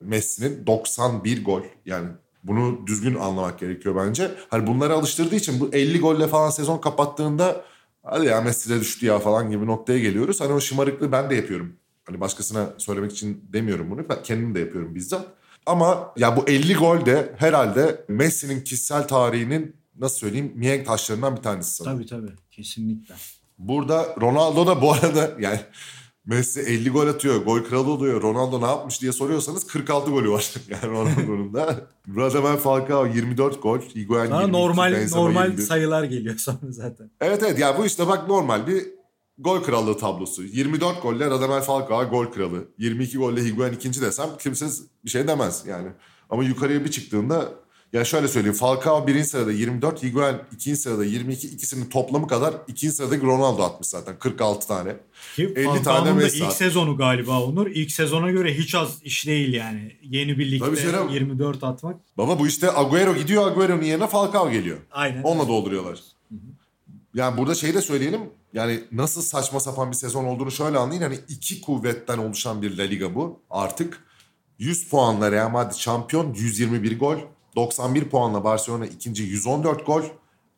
Messi'nin 0.00 0.66
91 0.66 1.44
gol. 1.44 1.62
Yani 1.86 2.08
bunu 2.44 2.86
düzgün 2.86 3.14
anlamak 3.14 3.58
gerekiyor 3.58 3.96
bence. 3.96 4.30
Hani 4.48 4.66
bunları 4.66 4.94
alıştırdığı 4.94 5.36
için 5.36 5.60
bu 5.60 5.68
50 5.72 6.00
golle 6.00 6.28
falan 6.28 6.50
sezon 6.50 6.78
kapattığında 6.78 7.64
hadi 8.02 8.26
ya 8.26 8.40
Messi 8.40 8.70
de 8.70 8.80
düştü 8.80 9.06
ya 9.06 9.18
falan 9.18 9.50
gibi 9.50 9.66
noktaya 9.66 9.98
geliyoruz. 9.98 10.40
Hani 10.40 10.52
o 10.52 10.60
şımarıklığı 10.60 11.12
ben 11.12 11.30
de 11.30 11.34
yapıyorum. 11.34 11.76
Hani 12.04 12.20
başkasına 12.20 12.72
söylemek 12.78 13.12
için 13.12 13.44
demiyorum 13.52 13.90
bunu. 13.90 14.08
Ben 14.08 14.22
kendim 14.22 14.54
de 14.54 14.60
yapıyorum 14.60 14.94
bizzat. 14.94 15.26
Ama 15.66 16.12
ya 16.16 16.36
bu 16.36 16.48
50 16.48 16.74
gol 16.74 17.06
de 17.06 17.34
herhalde 17.38 18.04
Messi'nin 18.08 18.60
kişisel 18.60 19.08
tarihinin 19.08 19.76
nasıl 19.98 20.16
söyleyeyim 20.16 20.52
mihenk 20.54 20.86
taşlarından 20.86 21.36
bir 21.36 21.42
tanesi 21.42 21.74
sanırım. 21.74 21.96
Tabii 21.96 22.06
tabii 22.06 22.32
kesinlikle. 22.50 23.14
Burada 23.58 24.16
Ronaldo 24.20 24.66
da 24.66 24.82
bu 24.82 24.92
arada 24.92 25.30
yani 25.40 25.60
Messi 26.26 26.60
50 26.60 26.90
gol 26.90 27.06
atıyor, 27.06 27.44
gol 27.44 27.64
kralı 27.64 27.90
oluyor. 27.90 28.22
Ronaldo 28.22 28.60
ne 28.60 28.66
yapmış 28.66 29.02
diye 29.02 29.12
soruyorsanız 29.12 29.66
46 29.66 30.10
golü 30.10 30.30
var 30.30 30.54
yani 30.68 30.92
Ronaldo'nun 30.92 31.54
da. 31.54 31.80
Radamel 32.16 32.56
Falcao 32.56 33.06
24 33.06 33.62
gol, 33.62 33.80
Higuain 33.80 34.28
Sana 34.28 34.40
22, 34.40 34.62
normal 34.62 34.92
Benzema 34.92 35.22
normal 35.22 35.46
21. 35.46 35.62
sayılar 35.62 36.04
geliyor 36.04 36.36
sonra 36.38 36.58
zaten. 36.62 37.10
Evet 37.20 37.42
evet 37.42 37.58
ya 37.58 37.78
bu 37.78 37.86
işte 37.86 38.06
bak 38.06 38.28
normal 38.28 38.66
bir 38.66 38.84
gol 39.38 39.62
krallığı 39.62 39.98
tablosu. 39.98 40.42
24 40.42 41.02
golle 41.02 41.30
Radamel 41.30 41.60
Falcao 41.60 42.10
gol 42.10 42.26
kralı. 42.26 42.68
22 42.78 43.18
golle 43.18 43.44
Higuain 43.44 43.72
ikinci 43.72 44.00
desem 44.00 44.28
kimse 44.38 44.66
bir 45.04 45.10
şey 45.10 45.28
demez 45.28 45.64
yani. 45.66 45.88
Ama 46.30 46.44
yukarıya 46.44 46.84
bir 46.84 46.90
çıktığında 46.90 47.64
Ya 47.94 48.04
şöyle 48.04 48.28
söyleyeyim. 48.28 48.56
Falcao 48.56 49.06
birinci 49.06 49.24
sırada 49.28 49.52
24, 49.52 50.02
Higuain 50.02 50.36
ikinci 50.52 50.76
sırada 50.76 51.04
22. 51.04 51.48
ikisinin 51.48 51.90
toplamı 51.90 52.26
kadar 52.26 52.54
ikinci 52.68 52.94
sıradaki 52.94 53.26
Ronaldo 53.26 53.62
atmış 53.62 53.88
zaten. 53.88 54.18
46 54.18 54.66
tane. 54.68 54.96
Ki 55.36 55.52
50 55.56 55.64
tane 55.64 55.82
Falcao'nun 55.82 56.06
da 56.06 56.14
Messi 56.14 56.38
ilk 56.38 56.52
sezonu 56.52 56.96
galiba 56.96 57.42
Onur. 57.42 57.66
İlk 57.66 57.92
sezona 57.92 58.30
göre 58.30 58.54
hiç 58.54 58.74
az 58.74 59.02
iş 59.02 59.26
değil 59.26 59.54
yani. 59.54 59.92
Yeni 60.02 60.38
bir 60.38 60.60
Tabii 60.60 60.76
ligde 60.76 60.92
canım. 60.92 61.08
24 61.08 61.64
atmak. 61.64 61.96
Baba 62.18 62.38
bu 62.38 62.46
işte 62.46 62.76
Agüero 62.76 63.16
gidiyor, 63.16 63.46
Agüero'nun 63.46 63.82
yerine 63.82 64.06
Falcao 64.06 64.50
geliyor. 64.50 64.78
Aynen. 64.90 65.22
Onunla 65.22 65.48
dolduruyorlar. 65.48 65.98
Yani 67.14 67.38
burada 67.38 67.54
şey 67.54 67.74
de 67.74 67.82
söyleyelim. 67.82 68.20
Yani 68.52 68.84
nasıl 68.92 69.22
saçma 69.22 69.60
sapan 69.60 69.90
bir 69.90 69.96
sezon 69.96 70.24
olduğunu 70.24 70.50
şöyle 70.50 70.78
anlayın. 70.78 71.02
Hani 71.02 71.18
iki 71.28 71.60
kuvvetten 71.60 72.18
oluşan 72.18 72.62
bir 72.62 72.78
La 72.78 72.82
Liga 72.82 73.14
bu 73.14 73.40
artık. 73.50 74.04
100 74.58 74.88
puanla 74.88 75.32
Real 75.32 75.50
Madrid 75.50 75.76
şampiyon 75.76 76.34
121 76.34 76.98
gol. 76.98 77.16
91 77.56 78.08
puanla 78.08 78.44
Barcelona 78.44 78.86
ikinci 78.86 79.22
114 79.22 79.86
gol. 79.86 80.02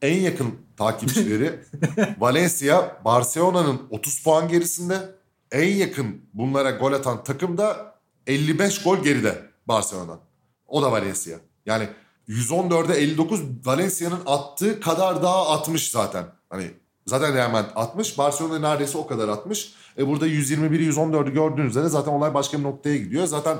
En 0.02 0.20
yakın 0.20 0.54
takipçileri 0.76 1.60
Valencia 2.18 3.04
Barcelona'nın 3.04 3.82
30 3.90 4.22
puan 4.22 4.48
gerisinde. 4.48 5.14
En 5.52 5.74
yakın 5.74 6.22
bunlara 6.34 6.70
gol 6.70 6.92
atan 6.92 7.24
takım 7.24 7.58
da 7.58 7.94
55 8.26 8.82
gol 8.82 8.98
geride 9.02 9.42
Barcelona'dan. 9.66 10.20
O 10.66 10.82
da 10.82 10.92
Valencia. 10.92 11.38
Yani 11.66 11.88
114'e 12.28 12.96
59 12.96 13.40
Valencia'nın 13.64 14.20
attığı 14.26 14.80
kadar 14.80 15.22
daha 15.22 15.50
atmış 15.50 15.90
zaten. 15.90 16.35
Hani 16.50 16.70
zaten 17.06 17.34
Real 17.34 17.50
Madrid 17.50 17.70
atmış. 17.76 18.18
Barcelona 18.18 18.58
neredeyse 18.58 18.98
o 18.98 19.06
kadar 19.06 19.28
atmış. 19.28 19.74
E 19.98 20.06
burada 20.06 20.28
121'i 20.28 20.90
114'ü 20.90 21.32
gördüğünüzde 21.32 21.82
de 21.84 21.88
zaten 21.88 22.12
olay 22.12 22.34
başka 22.34 22.58
bir 22.58 22.62
noktaya 22.62 22.96
gidiyor. 22.96 23.26
Zaten 23.26 23.58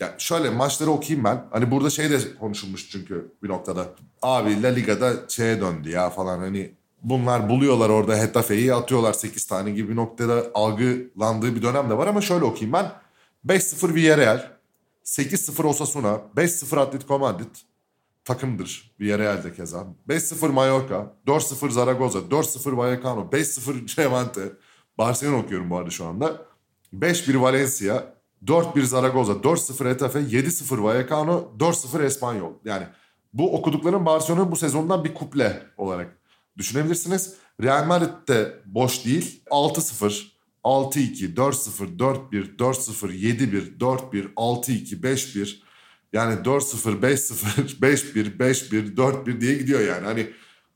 ya 0.00 0.14
şöyle 0.18 0.50
maçları 0.50 0.90
okuyayım 0.90 1.24
ben. 1.24 1.44
Hani 1.50 1.70
burada 1.70 1.90
şey 1.90 2.10
de 2.10 2.18
konuşulmuş 2.40 2.90
çünkü 2.90 3.32
bir 3.42 3.48
noktada. 3.48 3.86
Abi 4.22 4.62
La 4.62 4.68
Liga'da 4.68 5.12
şeye 5.28 5.60
döndü 5.60 5.90
ya 5.90 6.10
falan 6.10 6.38
hani 6.38 6.74
bunlar 7.02 7.48
buluyorlar 7.48 7.88
orada 7.88 8.16
Hetafe'yi 8.16 8.74
atıyorlar 8.74 9.12
8 9.12 9.44
tane 9.46 9.70
gibi 9.70 9.88
bir 9.88 9.96
noktada 9.96 10.46
algılandığı 10.54 11.56
bir 11.56 11.62
dönem 11.62 11.90
de 11.90 11.98
var 11.98 12.06
ama 12.06 12.20
şöyle 12.20 12.44
okuyayım 12.44 12.72
ben. 12.72 12.92
5-0 13.46 13.94
Villarreal, 13.94 14.50
8-0 15.04 15.66
Osasuna, 15.66 16.20
5-0 16.36 16.80
Atletico 16.80 17.18
Madrid 17.18 17.56
takımdır 18.24 18.94
Villarreal'de 19.00 19.52
keza. 19.52 19.86
5-0 20.08 20.48
Mallorca, 20.48 21.16
4-0 21.26 21.70
Zaragoza, 21.70 22.18
4-0 22.18 22.76
Vallecano, 22.76 23.20
5-0 23.32 23.98
Levante. 23.98 24.52
Barcelona 24.98 25.36
okuyorum 25.36 25.70
bu 25.70 25.76
arada 25.76 25.90
şu 25.90 26.06
anda. 26.06 26.46
5-1 26.94 27.40
Valencia, 27.40 28.14
4-1 28.44 28.82
Zaragoza, 28.82 29.32
4-0 29.32 29.90
Etafe, 29.90 30.18
7-0 30.18 30.82
Vallecano, 30.82 31.52
4-0 31.58 32.04
Espanyol. 32.04 32.52
Yani 32.64 32.86
bu 33.32 33.56
okuduklarım 33.56 34.06
Barcelona'nın 34.06 34.52
bu 34.52 34.56
sezondan 34.56 35.04
bir 35.04 35.14
kuple 35.14 35.62
olarak 35.76 36.18
düşünebilirsiniz. 36.56 37.34
Real 37.62 37.86
Madrid 37.86 38.28
de 38.28 38.62
boş 38.66 39.04
değil. 39.04 39.42
6-0, 39.50 40.26
6-2, 40.64 41.34
4-0, 41.34 41.98
4-1, 41.98 42.56
4-0, 42.56 43.12
7-1, 43.12 43.78
4-1, 43.78 44.34
6-2, 44.34 45.00
5-1. 45.00 45.69
Yani 46.12 46.34
4-0, 46.34 47.00
5-0, 47.00 47.80
5-1, 47.80 48.38
5-1, 48.38 48.96
4-1 48.96 49.40
diye 49.40 49.54
gidiyor 49.54 49.80
yani. 49.80 50.04
Hani 50.04 50.30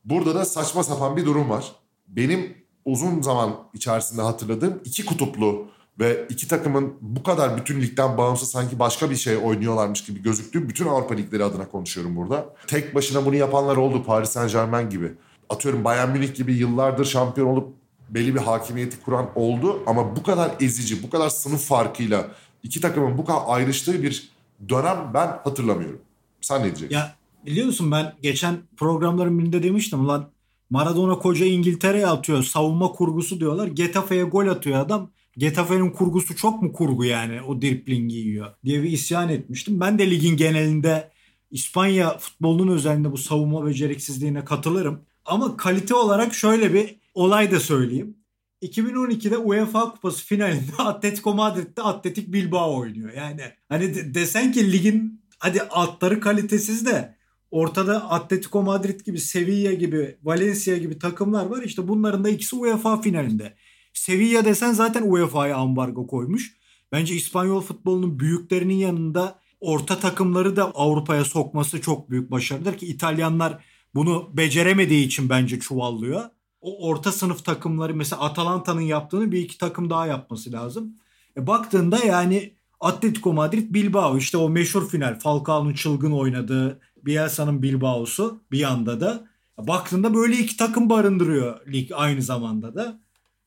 burada 0.04 0.34
da 0.34 0.44
saçma 0.44 0.82
sapan 0.82 1.16
bir 1.16 1.24
durum 1.24 1.50
var. 1.50 1.72
Benim 2.08 2.54
uzun 2.84 3.22
zaman 3.22 3.56
içerisinde 3.74 4.22
hatırladığım 4.22 4.80
iki 4.84 5.04
kutuplu 5.04 5.66
ve 6.00 6.26
iki 6.28 6.48
takımın 6.48 6.94
bu 7.00 7.22
kadar 7.22 7.56
bütün 7.56 7.80
ligden 7.80 8.18
bağımsız 8.18 8.50
sanki 8.50 8.78
başka 8.78 9.10
bir 9.10 9.16
şey 9.16 9.36
oynuyorlarmış 9.36 10.04
gibi 10.04 10.22
gözüktüğü 10.22 10.68
bütün 10.68 10.86
Avrupa 10.86 11.14
ligleri 11.14 11.44
adına 11.44 11.68
konuşuyorum 11.68 12.16
burada. 12.16 12.54
Tek 12.66 12.94
başına 12.94 13.26
bunu 13.26 13.34
yapanlar 13.34 13.76
oldu 13.76 14.04
Paris 14.04 14.30
Saint 14.30 14.52
Germain 14.52 14.90
gibi. 14.90 15.12
Atıyorum 15.50 15.84
Bayern 15.84 16.10
Münih 16.10 16.34
gibi 16.34 16.54
yıllardır 16.54 17.04
şampiyon 17.04 17.46
olup 17.46 17.74
belli 18.10 18.34
bir 18.34 18.40
hakimiyeti 18.40 19.00
kuran 19.00 19.30
oldu 19.34 19.82
ama 19.86 20.16
bu 20.16 20.22
kadar 20.22 20.50
ezici, 20.60 21.02
bu 21.02 21.10
kadar 21.10 21.28
sınıf 21.28 21.64
farkıyla 21.64 22.28
iki 22.62 22.80
takımın 22.80 23.18
bu 23.18 23.24
kadar 23.24 23.42
ayrıştığı 23.46 24.02
bir 24.02 24.33
dönem 24.68 25.10
ben 25.14 25.26
hatırlamıyorum. 25.26 26.00
Sen 26.40 26.60
ne 26.60 26.64
diyeceksin? 26.64 26.96
Ya 26.96 27.16
biliyor 27.46 27.66
musun 27.66 27.90
ben 27.90 28.14
geçen 28.22 28.56
programların 28.76 29.38
birinde 29.38 29.62
demiştim 29.62 30.08
lan 30.08 30.30
Maradona 30.70 31.18
koca 31.18 31.46
İngiltere'ye 31.46 32.06
atıyor. 32.06 32.42
Savunma 32.42 32.88
kurgusu 32.88 33.40
diyorlar. 33.40 33.66
Getafe'ye 33.66 34.22
gol 34.22 34.46
atıyor 34.46 34.80
adam. 34.80 35.10
Getafe'nin 35.36 35.90
kurgusu 35.90 36.36
çok 36.36 36.62
mu 36.62 36.72
kurgu 36.72 37.04
yani 37.04 37.42
o 37.42 37.62
driplingi 37.62 38.16
yiyor 38.16 38.54
diye 38.64 38.82
bir 38.82 38.90
isyan 38.90 39.28
etmiştim. 39.28 39.80
Ben 39.80 39.98
de 39.98 40.10
ligin 40.10 40.36
genelinde 40.36 41.10
İspanya 41.50 42.18
futbolunun 42.18 42.72
özelinde 42.72 43.12
bu 43.12 43.18
savunma 43.18 43.66
beceriksizliğine 43.66 44.44
katılırım. 44.44 45.00
Ama 45.26 45.56
kalite 45.56 45.94
olarak 45.94 46.34
şöyle 46.34 46.74
bir 46.74 46.96
olay 47.14 47.50
da 47.50 47.60
söyleyeyim. 47.60 48.16
2012'de 48.64 49.38
UEFA 49.38 49.90
Kupası 49.90 50.24
finalinde 50.24 50.72
Atletico 50.78 51.34
Madrid'de 51.34 51.82
Atletik 51.82 52.32
Bilbao 52.32 52.78
oynuyor. 52.78 53.12
Yani 53.12 53.40
hani 53.68 53.94
de- 53.94 54.14
desen 54.14 54.52
ki 54.52 54.72
ligin 54.72 55.24
hadi 55.38 55.62
altları 55.62 56.20
kalitesiz 56.20 56.86
de 56.86 57.16
ortada 57.50 58.10
Atletico 58.10 58.62
Madrid 58.62 59.00
gibi, 59.00 59.18
Sevilla 59.18 59.72
gibi, 59.72 60.18
Valencia 60.22 60.76
gibi 60.76 60.98
takımlar 60.98 61.46
var. 61.46 61.62
İşte 61.62 61.88
bunların 61.88 62.24
da 62.24 62.28
ikisi 62.28 62.56
UEFA 62.56 63.00
finalinde. 63.00 63.54
Sevilla 63.92 64.44
desen 64.44 64.72
zaten 64.72 65.02
UEFA'ya 65.02 65.56
ambargo 65.56 66.06
koymuş. 66.06 66.56
Bence 66.92 67.14
İspanyol 67.14 67.60
futbolunun 67.60 68.20
büyüklerinin 68.20 68.74
yanında 68.74 69.38
orta 69.60 69.98
takımları 69.98 70.56
da 70.56 70.64
Avrupa'ya 70.74 71.24
sokması 71.24 71.80
çok 71.80 72.10
büyük 72.10 72.30
başarıdır 72.30 72.78
ki 72.78 72.86
İtalyanlar 72.86 73.64
bunu 73.94 74.30
beceremediği 74.36 75.06
için 75.06 75.28
bence 75.28 75.60
çuvallıyor. 75.60 76.22
O 76.64 76.88
orta 76.88 77.12
sınıf 77.12 77.44
takımları 77.44 77.94
mesela 77.94 78.22
Atalanta'nın 78.22 78.80
yaptığını 78.80 79.32
bir 79.32 79.38
iki 79.38 79.58
takım 79.58 79.90
daha 79.90 80.06
yapması 80.06 80.52
lazım. 80.52 80.94
E 81.36 81.46
baktığında 81.46 81.98
yani 81.98 82.54
Atletico 82.80 83.32
Madrid 83.32 83.74
Bilbao 83.74 84.18
işte 84.18 84.36
o 84.36 84.48
meşhur 84.48 84.88
final 84.88 85.18
Falcao'nun 85.18 85.74
çılgın 85.74 86.12
oynadığı 86.12 86.80
Bielsa'nın 86.96 87.62
Bilbao'su 87.62 88.40
bir 88.52 88.58
yanda 88.58 89.00
da 89.00 89.24
baktığında 89.58 90.14
böyle 90.14 90.38
iki 90.38 90.56
takım 90.56 90.90
barındırıyor 90.90 91.66
lig 91.66 91.90
aynı 91.94 92.22
zamanda 92.22 92.74
da. 92.74 92.98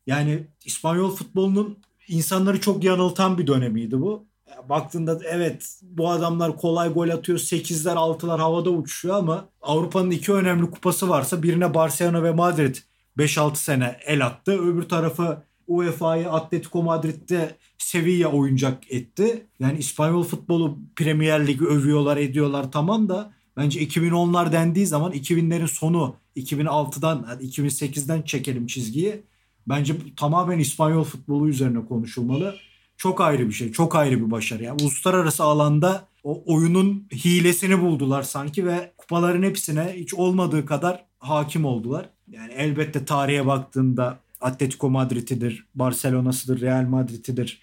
Yani 0.07 0.47
İspanyol 0.65 1.15
futbolunun 1.15 1.77
insanları 2.07 2.61
çok 2.61 2.83
yanıltan 2.83 3.37
bir 3.37 3.47
dönemiydi 3.47 4.01
bu. 4.01 4.25
Ya 4.49 4.69
Baktığında 4.69 5.19
evet 5.23 5.79
bu 5.81 6.09
adamlar 6.09 6.57
kolay 6.57 6.93
gol 6.93 7.09
atıyor. 7.09 7.39
8'ler 7.39 7.95
6'lar 7.95 8.39
havada 8.39 8.69
uçuşuyor 8.69 9.15
ama 9.15 9.49
Avrupa'nın 9.61 10.11
iki 10.11 10.33
önemli 10.33 10.71
kupası 10.71 11.09
varsa 11.09 11.43
birine 11.43 11.73
Barcelona 11.73 12.23
ve 12.23 12.31
Madrid 12.31 12.75
5-6 13.17 13.55
sene 13.55 13.97
el 14.05 14.25
attı. 14.25 14.51
Öbür 14.51 14.83
tarafı 14.83 15.43
UEFA'yı 15.67 16.31
Atletico 16.31 16.83
Madrid'de 16.83 17.55
Sevilla 17.77 18.27
oyuncak 18.27 18.91
etti. 18.91 19.47
Yani 19.59 19.77
İspanyol 19.77 20.23
futbolu 20.23 20.77
Premier 20.95 21.47
Ligi 21.47 21.65
övüyorlar 21.65 22.17
ediyorlar 22.17 22.71
tamam 22.71 23.09
da 23.09 23.33
bence 23.57 23.83
2010'lar 23.83 24.51
dendiği 24.51 24.85
zaman 24.85 25.11
2000'lerin 25.11 25.67
sonu 25.67 26.15
2006'dan 26.35 27.23
hadi 27.27 27.43
2008'den 27.45 28.21
çekelim 28.21 28.67
çizgiyi. 28.67 29.23
Bence 29.67 29.95
tamamen 30.15 30.59
İspanyol 30.59 31.03
futbolu 31.03 31.49
üzerine 31.49 31.85
konuşulmalı. 31.85 32.55
Çok 32.97 33.21
ayrı 33.21 33.47
bir 33.47 33.53
şey. 33.53 33.71
Çok 33.71 33.95
ayrı 33.95 34.25
bir 34.25 34.31
başarı. 34.31 34.63
Yani 34.63 34.83
uluslararası 34.83 35.43
alanda 35.43 36.07
o 36.23 36.43
oyunun 36.45 37.07
hilesini 37.13 37.81
buldular 37.81 38.23
sanki 38.23 38.65
ve 38.65 38.93
kupaların 38.97 39.43
hepsine 39.43 39.93
hiç 39.95 40.13
olmadığı 40.13 40.65
kadar 40.65 41.05
hakim 41.19 41.65
oldular. 41.65 42.09
Yani 42.31 42.53
elbette 42.53 43.05
tarihe 43.05 43.45
baktığında 43.45 44.19
Atletico 44.41 44.89
Madrid'idir, 44.89 45.67
Barcelona'sıdır, 45.75 46.61
Real 46.61 46.83
Madrid'idir. 46.83 47.61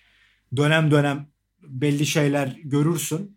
Dönem 0.57 0.91
dönem 0.91 1.27
belli 1.63 2.07
şeyler 2.07 2.59
görürsün. 2.65 3.37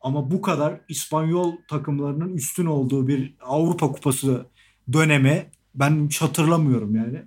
Ama 0.00 0.30
bu 0.30 0.42
kadar 0.42 0.80
İspanyol 0.88 1.56
takımlarının 1.68 2.34
üstün 2.34 2.66
olduğu 2.66 3.08
bir 3.08 3.34
Avrupa 3.40 3.92
Kupası 3.92 4.46
dönemi 4.92 5.46
ben 5.74 6.06
hiç 6.06 6.22
hatırlamıyorum 6.22 6.96
yani. 6.96 7.22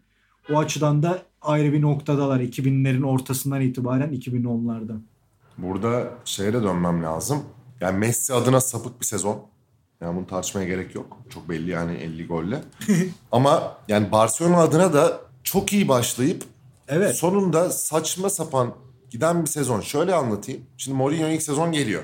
O 0.52 0.58
açıdan 0.58 1.04
da 1.04 1.22
ayrı 1.42 1.74
bir 1.74 1.82
noktadalar 1.82 2.40
2000'lerin 2.40 3.06
ortasından 3.06 3.62
itibaren 3.62 4.14
2010'larda. 4.14 4.98
Burada 5.58 6.14
şeye 6.26 6.54
de 6.54 6.64
dönmem 6.64 7.04
lazım. 7.04 7.44
Yani 7.82 7.98
Messi 7.98 8.34
adına 8.34 8.62
sapık 8.62 9.02
bir 9.02 9.06
sezon. 9.06 9.53
Yani 10.04 10.18
bunu 10.18 10.28
tartışmaya 10.28 10.68
gerek 10.68 10.96
yok. 10.96 11.18
Çok 11.30 11.50
belli 11.50 11.70
yani 11.70 11.96
50 11.96 12.28
golle. 12.28 12.62
Ama 13.32 13.78
yani 13.88 14.12
Barcelona 14.12 14.58
adına 14.58 14.94
da 14.94 15.22
çok 15.44 15.74
iyi 15.74 15.88
başlayıp 15.88 16.44
Evet. 16.88 17.16
sonunda 17.16 17.70
saçma 17.70 18.30
sapan 18.30 18.74
giden 19.10 19.42
bir 19.42 19.50
sezon. 19.50 19.82
Şöyle 19.82 20.16
anlatayım. 20.16 20.62
Şimdi 20.78 20.98
Mourinho 20.98 21.28
ilk 21.28 21.42
sezon 21.44 21.72
geliyor. 21.72 22.04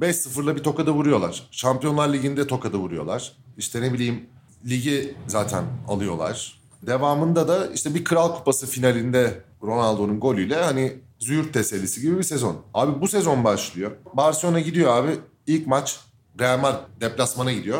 5-0'la 0.00 0.56
bir 0.56 0.62
tokada 0.62 0.92
vuruyorlar. 0.92 1.48
Şampiyonlar 1.50 2.12
Ligi'nde 2.12 2.46
tokada 2.46 2.78
vuruyorlar. 2.78 3.32
İşte 3.58 3.82
ne 3.82 3.92
bileyim 3.92 4.26
ligi 4.68 5.14
zaten 5.26 5.64
alıyorlar. 5.88 6.60
Devamında 6.82 7.48
da 7.48 7.66
işte 7.66 7.94
bir 7.94 8.04
Kral 8.04 8.34
Kupası 8.36 8.66
finalinde 8.66 9.40
Ronaldo'nun 9.62 10.20
golüyle 10.20 10.62
hani 10.62 10.92
züğürt 11.18 11.52
tesellisi 11.52 12.00
gibi 12.00 12.18
bir 12.18 12.22
sezon. 12.22 12.56
Abi 12.74 13.00
bu 13.00 13.08
sezon 13.08 13.44
başlıyor. 13.44 13.90
Barcelona 14.14 14.60
gidiyor 14.60 14.96
abi 14.96 15.10
ilk 15.46 15.66
maç 15.66 16.00
Real 16.40 16.58
Madrid 16.58 16.78
deplasmana 17.00 17.52
gidiyor. 17.52 17.78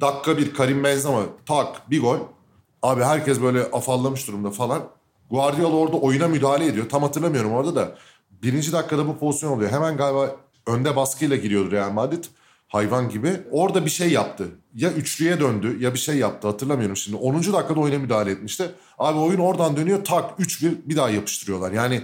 Dakika 0.00 0.38
bir 0.38 0.54
Karim 0.54 0.84
Benzema 0.84 1.22
tak 1.46 1.90
bir 1.90 2.00
gol. 2.00 2.18
Abi 2.82 3.02
herkes 3.02 3.42
böyle 3.42 3.62
afallamış 3.62 4.28
durumda 4.28 4.50
falan. 4.50 4.82
Guardiola 5.30 5.76
orada 5.76 5.96
oyuna 5.96 6.28
müdahale 6.28 6.66
ediyor. 6.66 6.88
Tam 6.88 7.02
hatırlamıyorum 7.02 7.52
orada 7.52 7.74
da. 7.74 7.96
Birinci 8.30 8.72
dakikada 8.72 9.08
bu 9.08 9.18
pozisyon 9.18 9.52
oluyor. 9.52 9.70
Hemen 9.70 9.96
galiba 9.96 10.36
önde 10.66 10.96
baskıyla 10.96 11.36
giriyordu 11.36 11.70
Real 11.70 11.90
Madrid. 11.90 12.24
Hayvan 12.68 13.08
gibi. 13.08 13.40
Orada 13.50 13.84
bir 13.84 13.90
şey 13.90 14.10
yaptı. 14.10 14.48
Ya 14.74 14.92
üçlüye 14.92 15.40
döndü 15.40 15.82
ya 15.82 15.94
bir 15.94 15.98
şey 15.98 16.16
yaptı 16.16 16.48
hatırlamıyorum 16.48 16.96
şimdi. 16.96 17.16
10. 17.16 17.34
dakikada 17.34 17.80
oyuna 17.80 17.98
müdahale 17.98 18.30
etmişti. 18.30 18.70
Abi 18.98 19.18
oyun 19.18 19.38
oradan 19.38 19.76
dönüyor 19.76 20.04
tak 20.04 20.38
3-1 20.38 20.76
bir 20.84 20.96
daha 20.96 21.10
yapıştırıyorlar. 21.10 21.72
Yani 21.72 22.02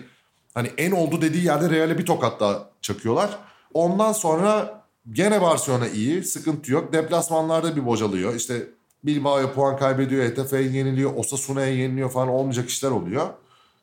hani 0.55 0.71
en 0.79 0.91
oldu 0.91 1.23
dediği 1.23 1.45
yerde 1.45 1.71
Real'e 1.71 1.99
bir 1.99 2.07
tokat 2.07 2.41
daha 2.41 2.69
çakıyorlar. 2.83 3.39
Ondan 3.75 4.13
sonra 4.13 4.80
gene 5.13 5.41
Barcelona 5.41 5.89
iyi. 5.89 6.25
Sıkıntı 6.25 6.73
yok. 6.73 6.93
Deplasmanlarda 6.93 7.77
bir 7.77 7.87
bocalıyor. 7.87 8.35
İşte 8.35 8.67
Bilbao'ya 9.05 9.53
puan 9.53 9.77
kaybediyor. 9.77 10.25
Etefe'ye 10.25 10.63
yeniliyor. 10.71 11.17
Osasuna'ya 11.17 11.75
yeniliyor 11.75 12.11
falan 12.11 12.29
olmayacak 12.29 12.69
işler 12.69 12.91
oluyor. 12.91 13.29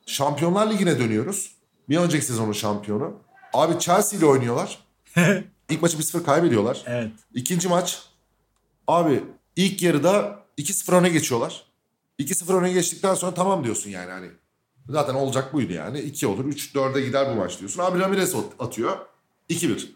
Şampiyonlar 0.06 0.72
Ligi'ne 0.72 1.00
dönüyoruz. 1.00 1.52
Bir 1.90 1.98
önceki 1.98 2.26
sezonun 2.26 2.52
şampiyonu. 2.52 3.14
Abi 3.54 3.80
Chelsea 3.80 4.20
ile 4.20 4.26
oynuyorlar. 4.26 4.80
İlk 5.70 5.82
maçı 5.82 5.98
1-0 5.98 6.24
kaybediyorlar. 6.24 6.84
evet. 6.88 7.12
İkinci 7.34 7.68
maç 7.68 8.02
abi 8.88 9.24
ilk 9.56 9.82
yarıda 9.82 10.40
2-0 10.58 10.96
öne 10.96 11.10
geçiyorlar. 11.10 11.64
2-0 12.20 12.54
öne 12.58 12.72
geçtikten 12.72 13.14
sonra 13.14 13.34
tamam 13.34 13.64
diyorsun 13.64 13.90
yani 13.90 14.12
hani. 14.12 14.28
Zaten 14.90 15.14
olacak 15.14 15.54
buydu 15.54 15.74
yani. 15.74 16.00
2 16.00 16.28
olur 16.28 16.46
3-4'e 16.46 17.02
gider 17.02 17.32
bu 17.32 17.36
maç 17.36 17.60
diyorsun. 17.60 17.84
Abi 17.84 18.00
Ramirez 18.00 18.36
atıyor. 18.60 18.98
2-1. 19.50 19.88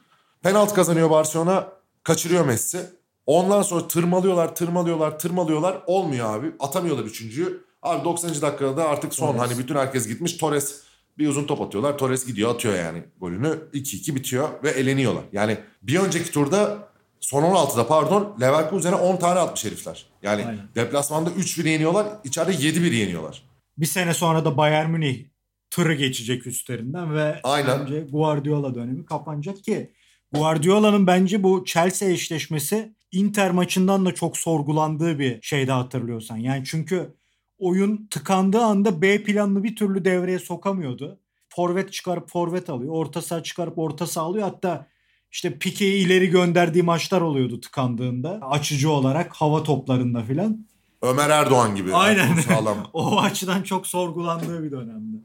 Penaltı 0.44 0.76
kazanıyor 0.76 1.10
Barcelona. 1.10 1.68
Kaçırıyor 2.04 2.46
Messi. 2.46 2.80
Ondan 3.26 3.62
sonra 3.62 3.88
tırmalıyorlar, 3.88 4.56
tırmalıyorlar, 4.56 5.20
tırmalıyorlar. 5.20 5.84
Olmuyor 5.88 6.36
abi. 6.40 6.52
Atamıyorlar 6.60 7.04
üçüncüyü. 7.04 7.64
Abi 7.82 8.04
90. 8.06 8.30
dakikada 8.42 8.78
da 8.78 8.90
artık 8.90 9.14
son 9.14 9.28
Torres. 9.28 9.42
hani 9.42 9.58
bütün 9.58 9.76
herkes 9.76 10.08
gitmiş. 10.08 10.34
Torres 10.38 10.82
bir 11.18 11.28
uzun 11.28 11.46
top 11.46 11.62
atıyorlar. 11.62 11.98
Torres 11.98 12.26
gidiyor 12.26 12.56
atıyor 12.56 12.76
yani 12.76 13.04
golünü. 13.20 13.60
2-2 13.74 14.16
bitiyor 14.16 14.50
ve 14.64 14.70
eleniyorlar. 14.70 15.24
Yani 15.32 15.58
bir 15.82 16.00
önceki 16.00 16.32
turda 16.32 16.78
son 17.20 17.44
16'da 17.44 17.88
pardon 17.88 18.38
Leverkusen'e 18.42 18.96
10 18.96 19.18
tane 19.18 19.40
atmış 19.40 19.66
herifler. 19.66 20.06
Yani 20.24 20.46
Aynen. 20.46 20.68
deplasmanda 20.76 21.30
3-1 21.30 21.70
yeniyorlar. 21.70 22.08
içeride 22.24 22.52
7-1 22.52 22.94
yeniyorlar. 22.94 23.44
Bir 23.78 23.86
sene 23.86 24.14
sonra 24.14 24.46
da 24.46 24.58
Bayern 24.58 24.90
Münih 24.90 25.26
tırı 25.70 25.94
geçecek 25.94 26.48
üstlerinden 26.48 27.16
ve 27.16 27.40
Aynen. 27.44 27.80
bence 27.80 28.00
Guardiola 28.02 28.76
dönemi 28.76 29.06
kapanacak 29.06 29.64
ki 29.64 29.92
Guardiola'nın 30.34 31.08
bence 31.08 31.44
bu 31.44 31.66
Chelsea 31.66 32.10
eşleşmesi 32.10 32.96
Inter 33.12 33.52
maçından 33.52 34.06
da 34.06 34.14
çok 34.14 34.38
sorgulandığı 34.38 35.20
bir 35.20 35.42
şeyde 35.42 35.72
hatırlıyorsan. 35.72 36.38
Yani 36.38 36.64
çünkü 36.66 37.16
oyun 37.60 38.08
tıkandığı 38.10 38.62
anda 38.62 39.02
B 39.02 39.24
planını 39.24 39.64
bir 39.64 39.76
türlü 39.76 40.06
devreye 40.06 40.40
sokamıyordu. 40.40 41.20
Forvet 41.50 41.94
çıkarıp 41.94 42.30
forvet 42.30 42.70
alıyor. 42.70 42.94
Orta 42.94 43.22
saha 43.22 43.44
çıkarıp 43.44 43.78
orta 43.78 44.08
saha 44.08 44.26
alıyor. 44.26 44.48
Hatta 44.48 44.88
işte 45.32 45.58
Pique'yi 45.58 46.06
ileri 46.06 46.30
gönderdiği 46.30 46.84
maçlar 46.84 47.22
oluyordu 47.22 47.62
tıkandığında. 47.62 48.40
Açıcı 48.42 48.90
olarak 48.90 49.34
hava 49.34 49.64
toplarında 49.64 50.24
filan. 50.24 50.68
Ömer 51.02 51.30
Erdoğan 51.30 51.76
gibi. 51.76 51.96
Aynen. 51.96 52.36
Sağlam. 52.36 52.78
O 52.94 53.20
açıdan 53.20 53.64
çok 53.64 53.88
sorgulandığı 53.88 54.64
bir 54.64 54.72
dönemdi. 54.72 55.18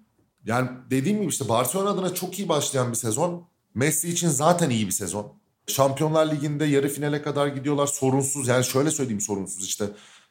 Yani 0.45 0.69
dediğim 0.91 1.21
gibi 1.21 1.31
işte 1.31 1.49
Barcelona 1.49 1.91
adına 1.91 2.15
çok 2.15 2.39
iyi 2.39 2.49
başlayan 2.49 2.91
bir 2.91 2.97
sezon. 2.97 3.49
Messi 3.77 4.09
için 4.09 4.29
zaten 4.29 4.71
iyi 4.71 4.87
bir 4.87 4.93
sezon. 4.93 5.33
Şampiyonlar 5.67 6.31
Ligi'nde 6.31 6.65
yarı 6.65 6.89
finale 6.89 7.23
kadar 7.23 7.47
gidiyorlar 7.47 7.87
sorunsuz. 7.87 8.49
Yani 8.49 8.65
şöyle 8.65 8.91
söyleyeyim 8.91 9.21
sorunsuz 9.21 9.67
işte. 9.67 9.85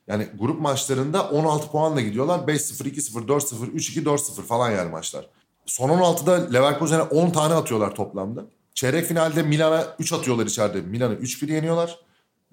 Yani 0.08 0.28
grup 0.40 0.62
maçlarında 0.62 1.30
16 1.30 1.72
puanla 1.72 2.02
gidiyorlar. 2.02 2.40
5-0, 2.40 2.84
2-0, 2.84 3.28
4-0, 3.28 3.72
3-2, 3.72 4.04
4-0 4.04 4.42
falan 4.42 4.72
yani 4.72 4.92
maçlar. 4.92 5.30
Son 5.66 5.90
16'da 5.90 6.50
Leverkusen'e 6.54 7.02
10 7.02 7.30
tane 7.30 7.54
atıyorlar 7.54 7.96
toplamda. 7.96 8.46
Çeyrek 8.74 9.06
finalde 9.06 9.44
Milan'a 9.44 9.96
3 10.00 10.14
atıyorlar 10.14 10.46
içeride. 10.46 10.82
Milan'ı 10.82 11.14
3-1 11.14 11.54
yeniyorlar. 11.54 12.00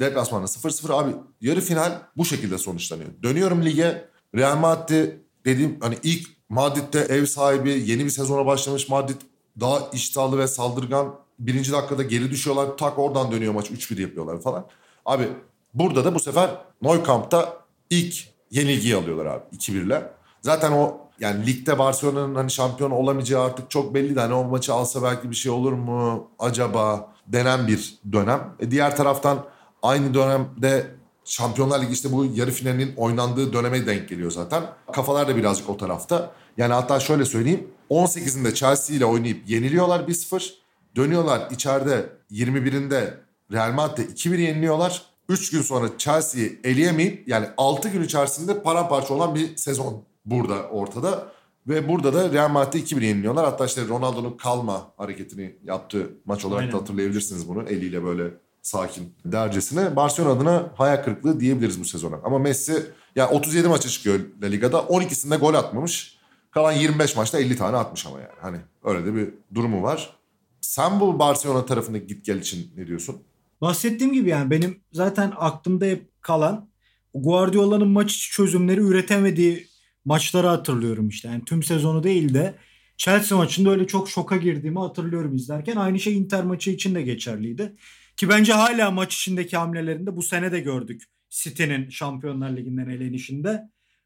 Deplasmanda 0.00 0.46
0-0 0.46 0.92
abi. 0.92 1.14
Yarı 1.40 1.60
final 1.60 2.02
bu 2.16 2.24
şekilde 2.24 2.58
sonuçlanıyor. 2.58 3.10
Dönüyorum 3.22 3.64
lige. 3.64 4.08
Real 4.34 4.56
Madrid 4.56 5.12
dediğim 5.44 5.80
hani 5.80 5.98
ilk 6.02 6.28
Madrid'de 6.48 7.00
ev 7.00 7.26
sahibi 7.26 7.70
yeni 7.70 8.04
bir 8.04 8.10
sezona 8.10 8.46
başlamış 8.46 8.88
Madrid 8.88 9.20
daha 9.60 9.78
iştahlı 9.92 10.38
ve 10.38 10.46
saldırgan. 10.46 11.14
Birinci 11.38 11.72
dakikada 11.72 12.02
geri 12.02 12.30
düşüyorlar. 12.30 12.76
Tak 12.76 12.98
oradan 12.98 13.32
dönüyor 13.32 13.54
maç 13.54 13.70
3-1 13.70 14.00
yapıyorlar 14.00 14.40
falan. 14.40 14.66
Abi 15.06 15.28
burada 15.74 16.04
da 16.04 16.14
bu 16.14 16.20
sefer 16.20 16.50
Nou 16.82 17.06
Camp'ta 17.06 17.56
ilk 17.90 18.14
yenilgiyi 18.50 18.96
alıyorlar 18.96 19.26
abi 19.26 19.56
2-1'le. 19.56 20.10
Zaten 20.40 20.72
o 20.72 20.98
yani 21.20 21.46
ligde 21.46 21.78
Barcelona'nın 21.78 22.34
hani 22.34 22.50
şampiyon 22.50 22.90
olamayacağı 22.90 23.44
artık 23.44 23.70
çok 23.70 23.94
belli 23.94 24.16
de 24.16 24.20
hani 24.20 24.34
o 24.34 24.44
maçı 24.44 24.74
alsa 24.74 25.02
belki 25.02 25.30
bir 25.30 25.36
şey 25.36 25.52
olur 25.52 25.72
mu 25.72 26.30
acaba 26.38 27.12
denen 27.26 27.66
bir 27.66 27.94
dönem. 28.12 28.54
E 28.60 28.70
diğer 28.70 28.96
taraftan 28.96 29.44
aynı 29.82 30.14
dönemde 30.14 30.86
Şampiyonlar 31.24 31.82
Ligi 31.82 31.92
işte 31.92 32.12
bu 32.12 32.24
yarı 32.24 32.50
finalinin 32.50 32.96
oynandığı 32.96 33.52
döneme 33.52 33.86
denk 33.86 34.08
geliyor 34.08 34.30
zaten. 34.30 34.62
Kafalar 34.92 35.28
da 35.28 35.36
birazcık 35.36 35.68
o 35.68 35.76
tarafta. 35.76 36.30
Yani 36.56 36.72
hatta 36.72 37.00
şöyle 37.00 37.24
söyleyeyim. 37.24 37.68
18'inde 37.92 38.54
Chelsea 38.54 38.96
ile 38.96 39.04
oynayıp 39.04 39.50
yeniliyorlar 39.50 40.00
1-0. 40.00 40.52
Dönüyorlar 40.96 41.50
içeride 41.50 42.06
21'inde 42.30 43.14
Real 43.52 43.72
Madrid'de 43.72 44.12
2-1 44.12 44.40
yeniliyorlar. 44.40 45.02
3 45.28 45.50
gün 45.50 45.62
sonra 45.62 45.88
Chelsea'yi 45.98 46.60
eleyemeyip 46.64 47.28
yani 47.28 47.46
6 47.56 47.88
gün 47.88 48.02
içerisinde 48.02 48.62
paramparça 48.62 49.14
olan 49.14 49.34
bir 49.34 49.56
sezon 49.56 50.04
burada 50.24 50.62
ortada. 50.68 51.32
Ve 51.68 51.88
burada 51.88 52.14
da 52.14 52.32
Real 52.32 52.48
Madrid'de 52.48 52.94
2-1 52.94 53.04
yeniliyorlar. 53.04 53.44
Hatta 53.44 53.66
işte 53.66 53.88
Ronaldo'nun 53.88 54.36
kalma 54.36 54.92
hareketini 54.96 55.56
yaptığı 55.64 56.10
maç 56.24 56.44
olarak 56.44 56.60
Aynen. 56.60 56.72
da 56.72 56.76
hatırlayabilirsiniz 56.76 57.48
bunu. 57.48 57.62
Eliyle 57.62 58.04
böyle 58.04 58.24
sakin 58.62 59.14
dercesine. 59.24 59.96
Barcelona 59.96 60.32
adına 60.32 60.72
hayal 60.76 61.04
kırıklığı 61.04 61.40
diyebiliriz 61.40 61.80
bu 61.80 61.84
sezona. 61.84 62.16
Ama 62.24 62.38
Messi 62.38 62.86
ya 63.16 63.30
37 63.30 63.68
maça 63.68 63.88
çıkıyor 63.88 64.20
La 64.42 64.46
Liga'da. 64.46 64.78
12'sinde 64.78 65.36
gol 65.36 65.54
atmamış. 65.54 66.11
Kalan 66.52 66.72
25 66.72 67.16
maçta 67.16 67.40
50 67.40 67.56
tane 67.56 67.76
atmış 67.76 68.06
ama 68.06 68.20
yani. 68.20 68.32
Hani 68.40 68.56
öyle 68.84 69.06
de 69.06 69.14
bir 69.14 69.28
durumu 69.54 69.82
var. 69.82 70.16
Sen 70.60 71.00
bu 71.00 71.18
Barcelona 71.18 71.66
tarafındaki 71.66 72.06
git 72.06 72.24
gel 72.24 72.38
için 72.38 72.72
ne 72.76 72.86
diyorsun? 72.86 73.22
Bahsettiğim 73.60 74.12
gibi 74.12 74.28
yani 74.28 74.50
benim 74.50 74.80
zaten 74.92 75.32
aklımda 75.36 75.84
hep 75.84 76.22
kalan 76.22 76.68
Guardiola'nın 77.14 77.88
maç 77.88 78.30
çözümleri 78.32 78.80
üretemediği 78.80 79.66
maçları 80.04 80.46
hatırlıyorum 80.46 81.08
işte. 81.08 81.28
Yani 81.28 81.44
tüm 81.44 81.62
sezonu 81.62 82.02
değil 82.02 82.34
de 82.34 82.54
Chelsea 82.96 83.38
maçında 83.38 83.70
öyle 83.70 83.86
çok 83.86 84.10
şoka 84.10 84.36
girdiğimi 84.36 84.78
hatırlıyorum 84.78 85.34
izlerken. 85.34 85.76
Aynı 85.76 86.00
şey 86.00 86.16
Inter 86.16 86.44
maçı 86.44 86.70
için 86.70 86.94
de 86.94 87.02
geçerliydi. 87.02 87.76
Ki 88.16 88.28
bence 88.28 88.52
hala 88.52 88.90
maç 88.90 89.14
içindeki 89.14 89.56
hamlelerinde 89.56 90.16
bu 90.16 90.22
sene 90.22 90.52
de 90.52 90.60
gördük. 90.60 91.02
City'nin 91.30 91.90
Şampiyonlar 91.90 92.56
Ligi'nden 92.56 92.88
elenişinde. 92.88 93.62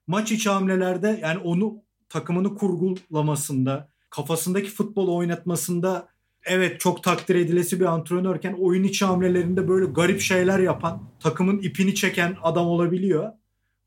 Maç 0.07 0.33
içi 0.33 0.51
hamlelerde 0.51 1.19
yani 1.23 1.39
onu 1.39 1.86
takımını 2.09 2.55
kurgulamasında, 2.55 3.89
kafasındaki 4.11 4.71
futbol 4.71 5.09
oynatmasında 5.09 6.09
evet 6.45 6.81
çok 6.81 7.03
takdir 7.03 7.35
edilesi 7.35 7.81
bir 7.81 7.85
antrenörken 7.85 8.53
oyun 8.53 8.85
içi 8.85 9.05
hamlelerinde 9.05 9.69
böyle 9.69 9.87
garip 9.87 10.21
şeyler 10.21 10.59
yapan, 10.59 11.03
takımın 11.21 11.59
ipini 11.59 11.95
çeken 11.95 12.37
adam 12.43 12.67
olabiliyor. 12.67 13.33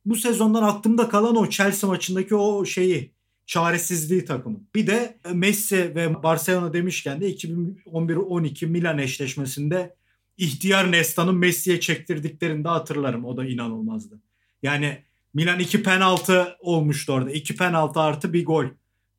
Bu 0.06 0.16
sezondan 0.16 0.64
aklımda 0.64 1.10
kalan 1.10 1.36
o 1.36 1.50
Chelsea 1.50 1.90
maçındaki 1.90 2.36
o 2.36 2.66
şeyi, 2.66 3.12
çaresizliği 3.46 4.26
takımın. 4.26 4.68
Bir 4.76 4.88
de 4.88 5.18
Messi 5.34 5.96
ve 5.96 6.24
Barcelona 6.24 6.74
demişken 6.74 7.22
de 7.22 7.34
2011-12 7.36 8.66
Milan 8.66 8.98
eşleşmesinde 8.98 9.96
ihtiyar 10.38 10.92
Nesta'nın 10.92 11.36
Messi'ye 11.36 11.80
çektirdiklerini 11.80 12.64
de 12.64 12.68
hatırlarım. 12.68 13.26
O 13.26 13.38
da 13.38 13.46
inanılmazdı. 13.46 14.20
Yani 14.64 14.98
Milan 15.34 15.60
2 15.60 15.84
penaltı 15.84 16.58
olmuştu 16.60 17.14
orada. 17.14 17.32
2 17.32 17.56
penaltı 17.56 18.00
artı 18.00 18.34
bir 18.34 18.46
gol. 18.46 18.66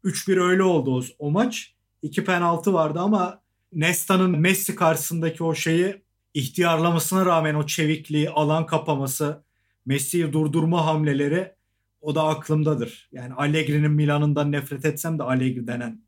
3-1 0.05 0.41
öyle 0.41 0.63
oldu 0.63 0.99
o, 0.99 1.03
o 1.19 1.31
maç. 1.31 1.75
2 2.03 2.25
penaltı 2.25 2.73
vardı 2.73 3.01
ama 3.01 3.41
Nesta'nın 3.73 4.39
Messi 4.39 4.75
karşısındaki 4.75 5.45
o 5.45 5.55
şeyi 5.55 6.03
ihtiyarlamasına 6.35 7.27
rağmen 7.27 7.55
o 7.55 7.67
çevikliği, 7.67 8.31
alan 8.31 8.67
kapaması, 8.67 9.43
Messi'yi 9.87 10.33
durdurma 10.33 10.87
hamleleri 10.87 11.53
o 12.01 12.15
da 12.15 12.23
aklımdadır. 12.25 13.09
Yani 13.13 13.35
Allegri'nin 13.35 13.91
Milan'ından 13.91 14.53
nefret 14.53 14.85
etsem 14.85 15.19
de 15.19 15.23
Allegri 15.23 15.67
denen 15.67 16.01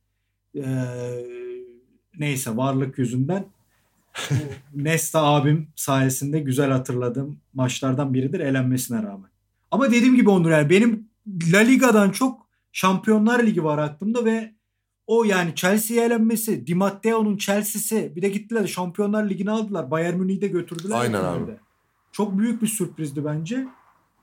eee, 0.55 0.65
neyse 2.19 2.57
varlık 2.57 2.99
yüzünden 2.99 3.47
Nesta 4.75 5.23
abim 5.23 5.69
sayesinde 5.77 6.41
güzel 6.41 6.71
hatırladığım 6.71 7.41
maçlardan 7.55 8.15
biridir 8.15 8.41
elenmesine 8.41 9.03
rağmen. 9.03 9.32
Ama 9.73 9.91
dediğim 9.91 10.17
gibi 10.17 10.31
Onur 10.31 10.51
yani 10.51 10.71
benim 10.71 11.09
La 11.53 11.59
Liga'dan 11.59 12.11
çok 12.11 12.47
Şampiyonlar 12.73 13.47
Ligi 13.47 13.65
var 13.65 13.79
aklımda 13.79 14.25
ve 14.25 14.55
o 15.07 15.25
yani 15.25 15.55
Chelsea'ye 15.55 16.05
elenmesi, 16.05 16.67
Di 16.67 16.75
Matteo'nun 16.75 17.37
Chelsea'si 17.37 18.13
bir 18.17 18.23
de 18.23 18.29
gittiler 18.29 18.67
Şampiyonlar 18.67 19.31
Ligi'ni 19.31 19.51
aldılar. 19.51 19.91
Bayern 19.91 20.17
Münih'i 20.17 20.41
de 20.41 20.47
götürdüler. 20.47 21.01
Aynen 21.01 21.25
abi. 21.25 21.57
Çok 22.13 22.39
büyük 22.39 22.63
bir 22.63 22.67
sürprizdi 22.67 23.25
bence. 23.25 23.67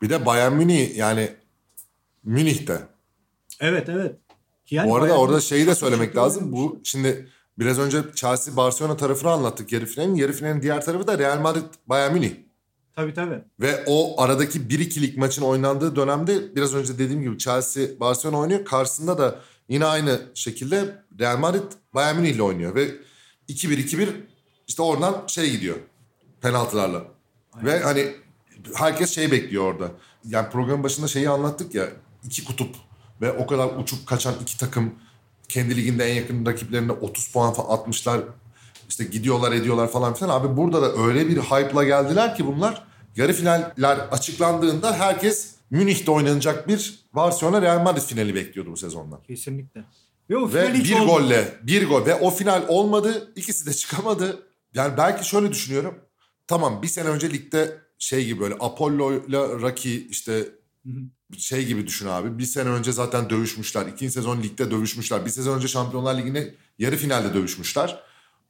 Bir 0.02 0.10
de 0.10 0.26
Bayern 0.26 0.54
Münih 0.54 0.98
yani 0.98 1.30
Münih'te. 2.24 2.88
Evet 3.60 3.90
evet. 3.90 4.16
Yani 4.70 4.90
Bu 4.90 4.96
arada 4.96 5.08
Bayern 5.10 5.20
orada 5.20 5.32
Münih 5.32 5.46
şeyi 5.46 5.68
de 5.68 5.76
söylemek 5.76 6.16
lazım. 6.16 6.52
Bu 6.52 6.80
şimdi 6.84 7.30
biraz 7.60 7.80
önce 7.80 7.98
Chelsea 8.16 8.56
Barcelona 8.56 8.98
tarafını 8.98 9.32
anlattık 9.32 9.72
yarı 9.72 9.86
finalin. 9.86 10.16
Yarı 10.16 10.34
finalin 10.34 10.62
diğer 10.62 10.86
tarafı 10.86 11.08
da 11.08 11.18
Real 11.18 11.42
Madrid 11.42 11.74
Bayern 11.88 12.14
Münih. 12.14 12.49
Tabii 13.00 13.14
tabii. 13.14 13.42
Ve 13.60 13.84
o 13.88 14.22
aradaki 14.22 14.60
1-2'lik 14.60 15.18
maçın 15.18 15.42
oynandığı 15.42 15.96
dönemde 15.96 16.56
biraz 16.56 16.76
önce 16.76 16.98
dediğim 16.98 17.22
gibi 17.22 17.38
Chelsea 17.38 17.88
Barcelona 18.00 18.38
oynuyor. 18.38 18.66
Karşısında 18.66 19.18
da 19.18 19.40
yine 19.70 19.86
aynı 19.86 20.22
şekilde 20.34 21.04
Real 21.20 21.38
Madrid 21.38 21.72
Bayern 21.94 22.16
Münih 22.16 22.30
ile 22.30 22.44
oynuyor. 22.44 22.76
Ve 22.76 22.92
2-1-2-1 23.50 24.10
işte 24.68 24.82
oradan 24.82 25.24
şey 25.28 25.52
gidiyor 25.52 25.76
penaltılarla. 26.42 27.04
Ve 27.64 27.80
hani 27.80 28.16
herkes 28.76 29.16
şey 29.16 29.32
bekliyor 29.32 29.64
orada. 29.64 29.92
Yani 30.26 30.50
programın 30.50 30.84
başında 30.84 31.08
şeyi 31.08 31.30
anlattık 31.30 31.76
ya 31.76 31.88
iki 32.24 32.46
kutup 32.46 32.76
ve 33.22 33.32
o 33.32 33.48
kadar 33.48 33.70
uçup 33.78 34.08
kaçan 34.08 34.34
iki 34.42 34.58
takım 34.58 34.94
kendi 35.50 35.76
liginde 35.78 36.06
en 36.06 36.16
yakın 36.16 36.46
rakiplerine 36.46 36.92
30 36.92 37.32
puan 37.32 37.54
falan 37.54 37.78
atmışlar. 37.78 38.22
İşte 38.90 39.04
gidiyorlar 39.04 39.52
ediyorlar 39.52 39.92
falan 39.92 40.14
filan. 40.14 40.40
Abi 40.40 40.58
burada 40.58 40.82
da 40.82 40.94
öyle 41.04 41.28
bir 41.28 41.38
hype'la 41.38 41.84
geldiler 41.84 42.36
ki 42.36 42.46
bunlar. 42.46 42.89
Yarı 43.16 43.34
finaller 43.34 43.98
açıklandığında 43.98 44.96
herkes 45.00 45.56
Münih'te 45.70 46.12
oynanacak 46.12 46.68
bir 46.68 47.00
Barcelona 47.14 47.62
Real 47.62 47.82
Madrid 47.82 48.02
finali 48.02 48.36
bekliyordu 48.36 48.72
bu 48.72 48.78
sezonda. 48.78 49.22
Kesinlikle. 49.28 49.84
Ve 50.30 50.38
o 50.38 50.54
Ve 50.54 50.74
bir 50.74 50.94
olmadı. 50.94 51.08
golle, 51.12 51.54
bir 51.64 51.88
gol 51.90 52.06
ve 52.06 52.16
o 52.16 52.32
final 52.32 52.64
olmadı. 52.68 53.32
İkisi 53.36 53.66
de 53.66 53.74
çıkamadı. 53.74 54.44
Yani 54.74 54.98
belki 54.98 55.30
şöyle 55.30 55.52
düşünüyorum. 55.52 55.96
Tamam 56.48 56.82
bir 56.82 56.88
sene 56.88 57.08
önce 57.10 57.30
ligde 57.30 57.78
şey 58.00 58.26
gibi 58.26 58.40
böyle 58.40 58.56
Apollo 58.60 59.14
ile 59.14 59.38
Rocky 59.38 60.08
işte 60.10 60.46
şey 61.38 61.66
gibi 61.66 61.88
düşün 61.88 62.08
abi. 62.08 62.38
Bir 62.38 62.44
sene 62.46 62.70
önce 62.70 62.92
zaten 62.92 63.30
dövüşmüşler. 63.30 63.86
İkinci 63.86 64.12
sezon 64.14 64.44
ligde 64.44 64.72
dövüşmüşler. 64.72 65.26
Bir 65.26 65.30
sezon 65.30 65.58
önce 65.58 65.68
Şampiyonlar 65.68 66.18
Ligi'nde 66.18 66.56
yarı 66.80 66.96
finalde 66.98 67.34
dövüşmüşler. 67.34 68.00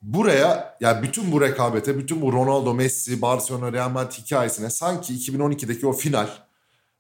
Buraya 0.02 0.78
yani 0.80 1.04
bütün 1.04 1.32
bu 1.32 1.42
rekabete, 1.42 1.98
bütün 1.98 2.22
bu 2.22 2.34
Ronaldo, 2.34 2.74
Messi, 2.74 3.22
Barcelona, 3.22 3.74
Real 3.74 3.90
Madrid 3.90 4.12
hikayesine 4.12 4.70
sanki 4.70 5.14
2012'deki 5.14 5.88
o 5.88 5.94
final 5.94 6.28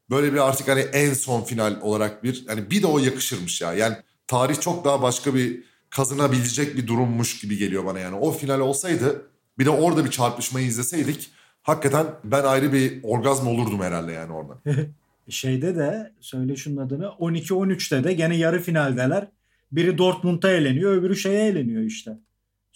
böyle 0.09 0.33
bir 0.33 0.47
artık 0.47 0.67
hani 0.67 0.79
en 0.79 1.13
son 1.13 1.43
final 1.43 1.81
olarak 1.81 2.23
bir 2.23 2.45
yani 2.47 2.71
bir 2.71 2.81
de 2.81 2.87
o 2.87 2.99
yakışırmış 2.99 3.61
ya. 3.61 3.73
Yani 3.73 3.95
tarih 4.27 4.61
çok 4.61 4.85
daha 4.85 5.01
başka 5.01 5.35
bir 5.35 5.63
kazanabilecek 5.89 6.77
bir 6.77 6.87
durummuş 6.87 7.41
gibi 7.41 7.57
geliyor 7.57 7.85
bana 7.85 7.99
yani. 7.99 8.15
O 8.15 8.31
final 8.31 8.59
olsaydı 8.59 9.21
bir 9.59 9.65
de 9.65 9.69
orada 9.69 10.05
bir 10.05 10.11
çarpışmayı 10.11 10.67
izleseydik 10.67 11.31
hakikaten 11.63 12.05
ben 12.23 12.43
ayrı 12.43 12.73
bir 12.73 13.03
orgazm 13.03 13.47
olurdum 13.47 13.81
herhalde 13.81 14.11
yani 14.11 14.33
orada. 14.33 14.57
Şeyde 15.29 15.75
de 15.75 16.11
söyle 16.19 16.55
şunun 16.55 16.77
adını 16.77 17.05
12-13'te 17.05 18.03
de 18.03 18.13
gene 18.13 18.37
yarı 18.37 18.61
finaldeler. 18.61 19.27
Biri 19.71 19.97
Dortmund'a 19.97 20.51
eğleniyor 20.51 20.91
öbürü 20.93 21.15
şeye 21.15 21.47
eğleniyor 21.47 21.83
işte. 21.83 22.17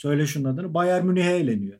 Söyle 0.03 0.27
şunun 0.27 0.53
adını 0.53 0.73
Bayern 0.73 1.05
Münih'e 1.05 1.35
eğleniyor. 1.35 1.79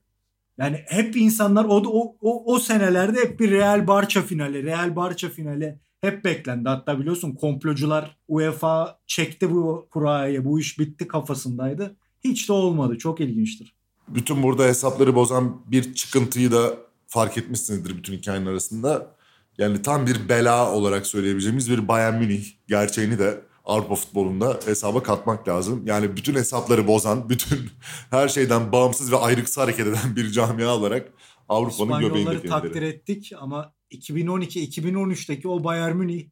Yani 0.58 0.82
hep 0.88 1.16
insanlar 1.16 1.66
o, 1.66 1.76
o, 1.76 2.16
o, 2.22 2.54
o 2.54 2.60
senelerde 2.60 3.20
hep 3.20 3.40
bir 3.40 3.52
Real 3.52 3.88
Barça 3.88 4.22
finali, 4.22 4.64
Real 4.64 4.96
Barça 4.96 5.30
finali 5.30 5.80
hep 6.02 6.26
beklendi. 6.26 6.70
Hatta 6.70 7.00
biliyorsun 7.00 7.32
komplocular 7.32 8.18
UEFA 8.28 9.00
çekti 9.08 9.52
bu 9.52 9.88
kurayı, 9.92 10.46
bu 10.46 10.60
iş 10.60 10.80
bitti 10.80 11.08
kafasındaydı. 11.08 11.96
Hiç 12.24 12.50
de 12.50 12.54
olmadı. 12.54 12.98
Çok 12.98 13.20
ilginçtir. 13.20 13.76
Bütün 14.08 14.44
burada 14.44 14.64
hesapları 14.64 15.16
bozan 15.16 15.62
bir 15.66 15.94
çıkıntıyı 15.94 16.52
da 16.52 16.74
fark 17.08 17.38
etmişsinizdir 17.38 17.98
bütün 17.98 18.14
hikayenin 18.14 18.46
arasında. 18.46 19.16
Yani 19.58 19.82
tam 19.82 20.08
bir 20.08 20.30
bela 20.30 20.74
olarak 20.74 21.08
söyleyebileceğimiz 21.08 21.70
bir 21.70 21.88
Bayern 21.88 22.16
Münih 22.16 22.46
gerçeğini 22.68 23.20
de 23.20 23.42
Avrupa 23.64 23.96
futbolunda 23.96 24.60
hesaba 24.66 25.04
katmak 25.04 25.48
lazım. 25.48 25.84
Yani 25.86 26.18
bütün 26.18 26.36
hesapları 26.36 26.88
bozan, 26.88 27.30
bütün 27.30 27.60
her 28.10 28.28
şeyden 28.28 28.72
bağımsız 28.72 29.12
ve 29.12 29.18
ayrıksı 29.18 29.62
hareket 29.62 29.88
eden 29.88 30.16
bir 30.16 30.32
camia 30.32 30.76
olarak 30.76 31.14
Avrupa'nın 31.50 32.00
göbeğinde 32.00 32.20
İspanyolları 32.20 32.50
takdir 32.50 32.74
kendileri. 32.74 32.94
ettik 32.94 33.32
ama 33.40 33.74
2012-2013'teki 33.92 35.48
o 35.48 35.64
Bayern 35.64 35.96
Münih 35.96 36.30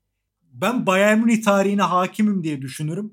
ben 0.54 0.86
Bayern 0.86 1.20
Münih 1.20 1.44
tarihine 1.44 1.82
hakimim 1.82 2.44
diye 2.44 2.62
düşünürüm. 2.62 3.12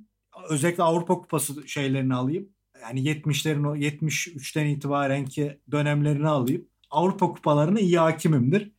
Özellikle 0.49 0.83
Avrupa 0.83 1.15
Kupası 1.15 1.69
şeylerini 1.69 2.15
alayım. 2.15 2.49
Yani 2.83 3.01
70'lerin 3.01 3.69
o 3.69 3.77
73'ten 3.77 4.67
itibaren 4.67 5.27
ki 5.27 5.61
dönemlerini 5.71 6.29
alayım. 6.29 6.69
Avrupa 6.91 7.27
kupalarına 7.33 7.81
iyi 7.81 7.99
hakimimdir. 7.99 8.73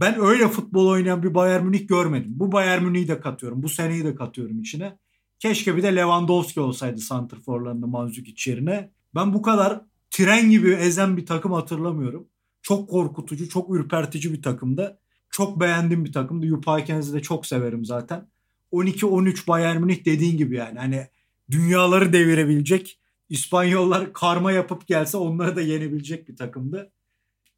Ben 0.00 0.20
öyle 0.20 0.48
futbol 0.48 0.86
oynayan 0.86 1.22
bir 1.22 1.34
Bayern 1.34 1.64
Münih 1.64 1.88
görmedim. 1.88 2.32
Bu 2.34 2.52
Bayern 2.52 2.84
Münih'i 2.84 3.08
de 3.08 3.20
katıyorum. 3.20 3.62
Bu 3.62 3.68
seneyi 3.68 4.04
de 4.04 4.14
katıyorum 4.14 4.60
içine. 4.60 4.98
Keşke 5.38 5.76
bir 5.76 5.82
de 5.82 5.96
Lewandowski 5.96 6.60
olsaydı 6.60 7.00
santrforlarında 7.00 7.86
Mandzukic 7.86 8.50
yerine. 8.50 8.90
Ben 9.14 9.34
bu 9.34 9.42
kadar 9.42 9.80
tren 10.10 10.50
gibi 10.50 10.70
ezen 10.70 11.16
bir 11.16 11.26
takım 11.26 11.52
hatırlamıyorum. 11.52 12.28
Çok 12.62 12.90
korkutucu, 12.90 13.48
çok 13.48 13.74
ürpertici 13.74 14.32
bir 14.32 14.42
takımdı. 14.42 14.98
Çok 15.30 15.60
beğendiğim 15.60 16.04
bir 16.04 16.12
takımdı. 16.12 16.46
Yupaykens'i 16.46 17.12
de 17.12 17.22
çok 17.22 17.46
severim 17.46 17.84
zaten. 17.84 18.28
12-13 18.72 19.48
Bayern 19.48 19.80
Münih 19.80 20.04
dediğin 20.04 20.36
gibi 20.36 20.56
yani. 20.56 20.78
Hani 20.78 21.06
dünyaları 21.50 22.12
devirebilecek, 22.12 22.98
İspanyollar 23.28 24.12
karma 24.12 24.52
yapıp 24.52 24.86
gelse 24.86 25.16
onları 25.16 25.56
da 25.56 25.60
yenebilecek 25.60 26.28
bir 26.28 26.36
takımdı. 26.36 26.92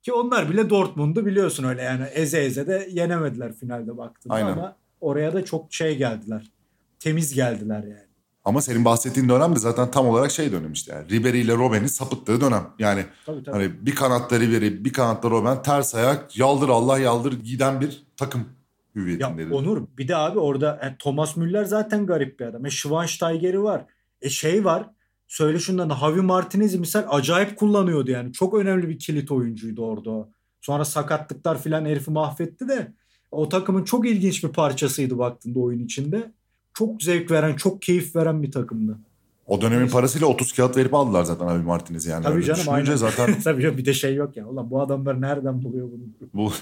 Ki 0.02 0.12
onlar 0.12 0.50
bile 0.50 0.70
Dortmund'u 0.70 1.26
biliyorsun 1.26 1.64
öyle 1.64 1.82
yani 1.82 2.04
eze 2.04 2.38
eze 2.44 2.66
de 2.66 2.88
yenemediler 2.90 3.52
finalde 3.52 3.96
baktığında 3.96 4.34
Aynen. 4.34 4.52
ama 4.52 4.76
oraya 5.00 5.32
da 5.32 5.44
çok 5.44 5.72
şey 5.72 5.96
geldiler. 5.96 6.50
Temiz 6.98 7.34
geldiler 7.34 7.82
yani. 7.82 8.10
Ama 8.44 8.60
senin 8.60 8.84
bahsettiğin 8.84 9.28
dönem 9.28 9.54
de 9.54 9.58
zaten 9.58 9.90
tam 9.90 10.08
olarak 10.08 10.30
şey 10.30 10.52
dönem 10.52 10.72
işte. 10.72 10.92
Yani. 10.92 11.10
Ribery 11.10 11.40
ile 11.40 11.54
Robben'in 11.54 11.86
sapıttığı 11.86 12.40
dönem. 12.40 12.66
Yani 12.78 13.04
Tabii 13.26 13.44
tabii. 13.44 13.56
hani 13.56 13.86
bir 13.86 13.94
kanatta 13.94 14.40
Ribery, 14.40 14.84
bir 14.84 14.92
kanatta 14.92 15.30
Robben 15.30 15.62
ters 15.62 15.94
ayak, 15.94 16.38
yaldır 16.38 16.68
Allah 16.68 16.98
yaldır 16.98 17.32
giden 17.32 17.80
bir 17.80 18.06
takım 18.16 18.40
Ya 18.40 19.02
hüviyetindeydi. 19.02 19.54
Onur 19.54 19.86
bir 19.98 20.08
de 20.08 20.16
abi 20.16 20.38
orada 20.38 20.80
e, 20.82 20.96
Thomas 20.98 21.36
Müller 21.36 21.64
zaten 21.64 22.06
garip 22.06 22.40
bir 22.40 22.46
adam. 22.46 22.66
E 22.66 22.70
Schweinsteiger'i 22.70 23.62
var. 23.62 23.84
E 24.22 24.30
şey 24.30 24.64
var. 24.64 24.90
Söyle 25.30 25.58
şundan 25.58 25.90
da 25.90 25.96
Javi 25.96 26.20
Martinez'i 26.20 26.78
misal 26.78 27.04
acayip 27.08 27.56
kullanıyordu 27.56 28.10
yani. 28.10 28.32
Çok 28.32 28.54
önemli 28.54 28.88
bir 28.88 28.98
kilit 28.98 29.30
oyuncuydu 29.30 29.84
orada. 29.84 30.28
Sonra 30.60 30.84
sakatlıklar 30.84 31.62
filan 31.62 31.84
herifi 31.84 32.10
mahvetti 32.10 32.68
de 32.68 32.92
o 33.30 33.48
takımın 33.48 33.84
çok 33.84 34.06
ilginç 34.08 34.44
bir 34.44 34.48
parçasıydı 34.48 35.18
baktığında 35.18 35.58
oyun 35.58 35.84
içinde. 35.84 36.32
Çok 36.74 37.02
zevk 37.02 37.30
veren, 37.30 37.56
çok 37.56 37.82
keyif 37.82 38.16
veren 38.16 38.42
bir 38.42 38.52
takımdı. 38.52 38.98
O 39.46 39.60
dönemin 39.60 39.88
parasıyla 39.88 40.26
30 40.26 40.52
kağıt 40.52 40.76
verip 40.76 40.94
aldılar 40.94 41.24
zaten 41.24 41.46
abi 41.46 41.64
Martinez'i 41.64 42.10
yani. 42.10 42.22
Tabii 42.22 42.34
Öyle 42.34 42.46
canım 42.46 42.68
aynen. 42.68 42.96
zaten 42.96 43.40
Tabii 43.44 43.62
canım 43.62 43.78
bir 43.78 43.84
de 43.84 43.94
şey 43.94 44.14
yok 44.14 44.36
ya. 44.36 44.46
Ulan 44.46 44.70
bu 44.70 44.82
adamlar 44.82 45.20
nereden 45.20 45.62
buluyor 45.62 45.88
bunu? 45.92 46.28
bu 46.34 46.52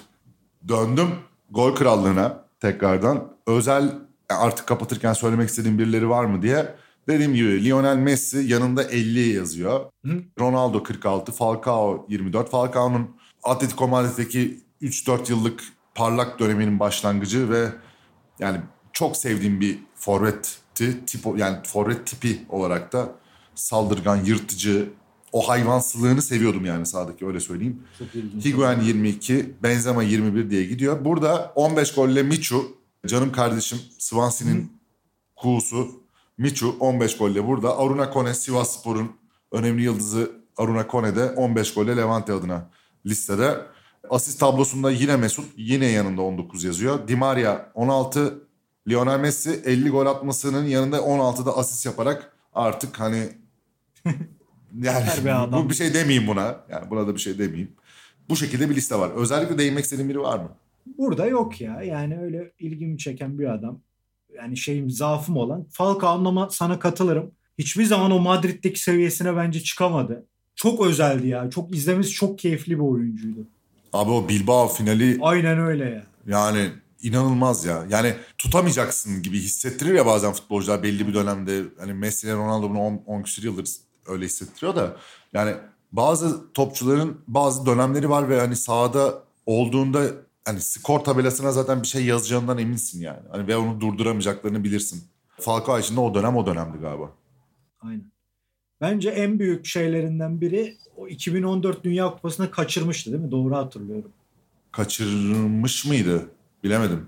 döndüm 0.69 1.09
gol 1.51 1.75
krallığına 1.75 2.45
tekrardan. 2.61 3.29
Özel 3.47 3.93
artık 4.29 4.67
kapatırken 4.67 5.13
söylemek 5.13 5.49
istediğim 5.49 5.79
birileri 5.79 6.09
var 6.09 6.25
mı 6.25 6.43
diye. 6.43 6.75
Dediğim 7.09 7.35
gibi 7.35 7.65
Lionel 7.65 7.97
Messi 7.97 8.39
yanında 8.39 8.83
50 8.83 9.29
yazıyor. 9.29 9.85
Hı. 10.05 10.23
Ronaldo 10.41 10.83
46, 10.83 11.33
Falcao 11.33 12.07
24. 12.09 12.51
Falcao'nun 12.51 13.17
Atletico 13.43 13.89
Madrid'deki 13.89 14.61
3-4 14.83 15.31
yıllık 15.31 15.65
parlak 15.95 16.39
döneminin 16.39 16.81
başlangıcı 16.81 17.51
ve 17.51 17.69
yani 18.39 18.61
çok 18.93 19.17
sevdiğim 19.17 19.61
bir 19.61 19.79
forvetti. 19.95 21.07
Tipo, 21.07 21.37
yani 21.37 21.57
forvet 21.65 22.07
tipi 22.07 22.39
olarak 22.49 22.93
da 22.93 23.15
saldırgan, 23.55 24.17
yırtıcı, 24.25 24.89
o 25.33 25.49
hayvansılığını 25.49 26.23
seviyordum 26.23 26.65
yani 26.65 26.87
sahadaki 26.87 27.27
öyle 27.27 27.41
söyleyeyim. 27.41 27.83
Higuain 28.45 28.81
22, 28.81 29.55
Benzema 29.63 30.03
21 30.03 30.51
diye 30.51 30.65
gidiyor. 30.65 31.05
Burada 31.05 31.53
15 31.55 31.95
golle 31.95 32.23
Michu, 32.23 32.77
canım 33.07 33.33
kardeşim 33.33 33.79
Swansea'nin 33.99 34.73
kuğusu 35.37 36.08
Michu 36.39 36.77
15 36.81 37.17
golle 37.17 37.47
burada. 37.47 37.79
Aruna 37.79 38.11
Kone 38.11 38.35
Sivasspor'un 38.35 39.11
önemli 39.53 39.83
yıldızı 39.83 40.31
Aruna 40.57 40.87
Kone 40.87 41.17
de 41.17 41.31
15 41.31 41.75
golle 41.75 41.97
Levante 41.97 42.33
adına 42.33 42.71
listede. 43.07 43.57
Asist 44.11 44.41
tablosunda 44.41 44.91
yine 44.91 45.17
Mesut 45.17 45.45
yine 45.57 45.87
yanında 45.87 46.23
19 46.23 46.65
yazıyor. 46.65 47.09
Di 47.09 47.17
Maria 47.17 47.61
16, 47.75 48.49
Lionel 48.89 49.21
Messi 49.21 49.63
50 49.65 49.89
gol 49.89 50.07
atmasının 50.07 50.67
yanında 50.67 50.97
16'da 50.97 51.57
asist 51.57 51.87
yaparak 51.87 52.33
artık 52.55 53.01
hani 53.01 53.29
yani 54.83 55.33
adam. 55.33 55.65
bu 55.65 55.71
bir 55.71 55.75
şey 55.75 55.95
demeyeyim 55.95 56.29
buna. 56.29 56.61
Yani 56.71 56.91
buna 56.91 57.07
da 57.07 57.15
bir 57.15 57.21
şey 57.21 57.39
demeyeyim. 57.39 57.73
Bu 58.29 58.37
şekilde 58.37 58.71
bir 58.71 58.77
liste 58.77 58.95
var. 58.99 59.11
Özellikle 59.11 59.59
değinmek 59.59 59.85
istediğin 59.85 60.09
biri 60.09 60.21
var 60.21 60.39
mı? 60.39 60.49
Burada 60.99 61.27
yok 61.27 61.61
ya. 61.61 61.83
Yani 61.83 62.19
öyle 62.21 62.53
ilgimi 62.59 62.99
çeken 62.99 63.39
bir 63.39 63.55
adam. 63.55 63.81
Yani 64.39 64.57
şeyim 64.57 64.91
zaafım 64.91 65.37
olan. 65.37 65.67
Falcao'nun 65.71 66.49
sana 66.49 66.79
katılırım. 66.79 67.31
hiçbir 67.59 67.85
zaman 67.85 68.11
o 68.11 68.19
Madrid'deki 68.19 68.81
seviyesine 68.81 69.37
bence 69.37 69.61
çıkamadı. 69.61 70.27
Çok 70.57 70.87
özeldi 70.87 71.29
ya. 71.29 71.51
Çok 71.51 71.75
izlemesi 71.75 72.11
çok 72.11 72.39
keyifli 72.39 72.75
bir 72.75 72.83
oyuncuydu. 72.85 73.41
Abi 73.93 74.11
o 74.11 74.29
Bilbao 74.29 74.69
finali 74.69 75.19
Aynen 75.23 75.59
öyle 75.59 75.85
ya. 75.85 76.03
yani 76.27 76.69
inanılmaz 77.03 77.65
ya. 77.65 77.85
Yani 77.91 78.15
tutamayacaksın 78.39 79.23
gibi 79.23 79.39
hissettirir 79.39 79.95
ya 79.95 80.07
bazen 80.07 80.33
futbolcular 80.33 80.83
belli 80.83 81.09
bir 81.09 81.15
dönemde. 81.15 81.63
Hani 81.79 81.93
Messi 81.93 82.27
ile 82.27 82.35
Ronaldo 82.35 82.71
bunu 82.71 83.03
10 83.07 83.23
küsur 83.23 83.43
yıldır 83.43 83.69
öyle 84.07 84.25
hissettiriyor 84.25 84.77
da. 84.77 84.97
Yani 85.33 85.55
bazı 85.93 86.53
topçuların 86.53 87.21
bazı 87.29 87.67
dönemleri 87.67 88.11
var 88.11 88.29
ve 88.29 88.41
hani 88.41 88.57
sahada 88.57 89.23
olduğunda 89.47 90.01
hani 90.49 90.61
skor 90.61 91.01
tabelasına 91.01 91.53
zaten 91.53 91.83
bir 91.83 91.87
şey 91.87 92.05
yazacağından 92.05 92.59
eminsin 92.59 93.01
yani. 93.01 93.21
Hani 93.31 93.47
ve 93.49 93.57
onu 93.57 93.81
durduramayacaklarını 93.81 94.65
bilirsin. 94.65 95.03
Falcao 95.41 95.79
için 95.79 95.97
de 95.97 96.01
o 96.01 96.15
dönem 96.15 96.37
o 96.37 96.47
dönemdi 96.47 96.79
galiba. 96.79 97.13
Aynen. 97.81 98.13
Bence 98.81 99.11
en 99.11 99.39
büyük 99.39 99.67
şeylerinden 99.67 100.41
biri 100.41 100.77
o 100.97 101.09
2014 101.09 101.85
Dünya 101.85 102.11
Kupası'nı 102.11 102.51
kaçırmıştı 102.51 103.13
değil 103.13 103.25
mi? 103.25 103.31
Doğru 103.31 103.57
hatırlıyorum. 103.57 104.13
Kaçırmış 104.73 105.85
mıydı? 105.85 106.31
Bilemedim. 106.65 107.07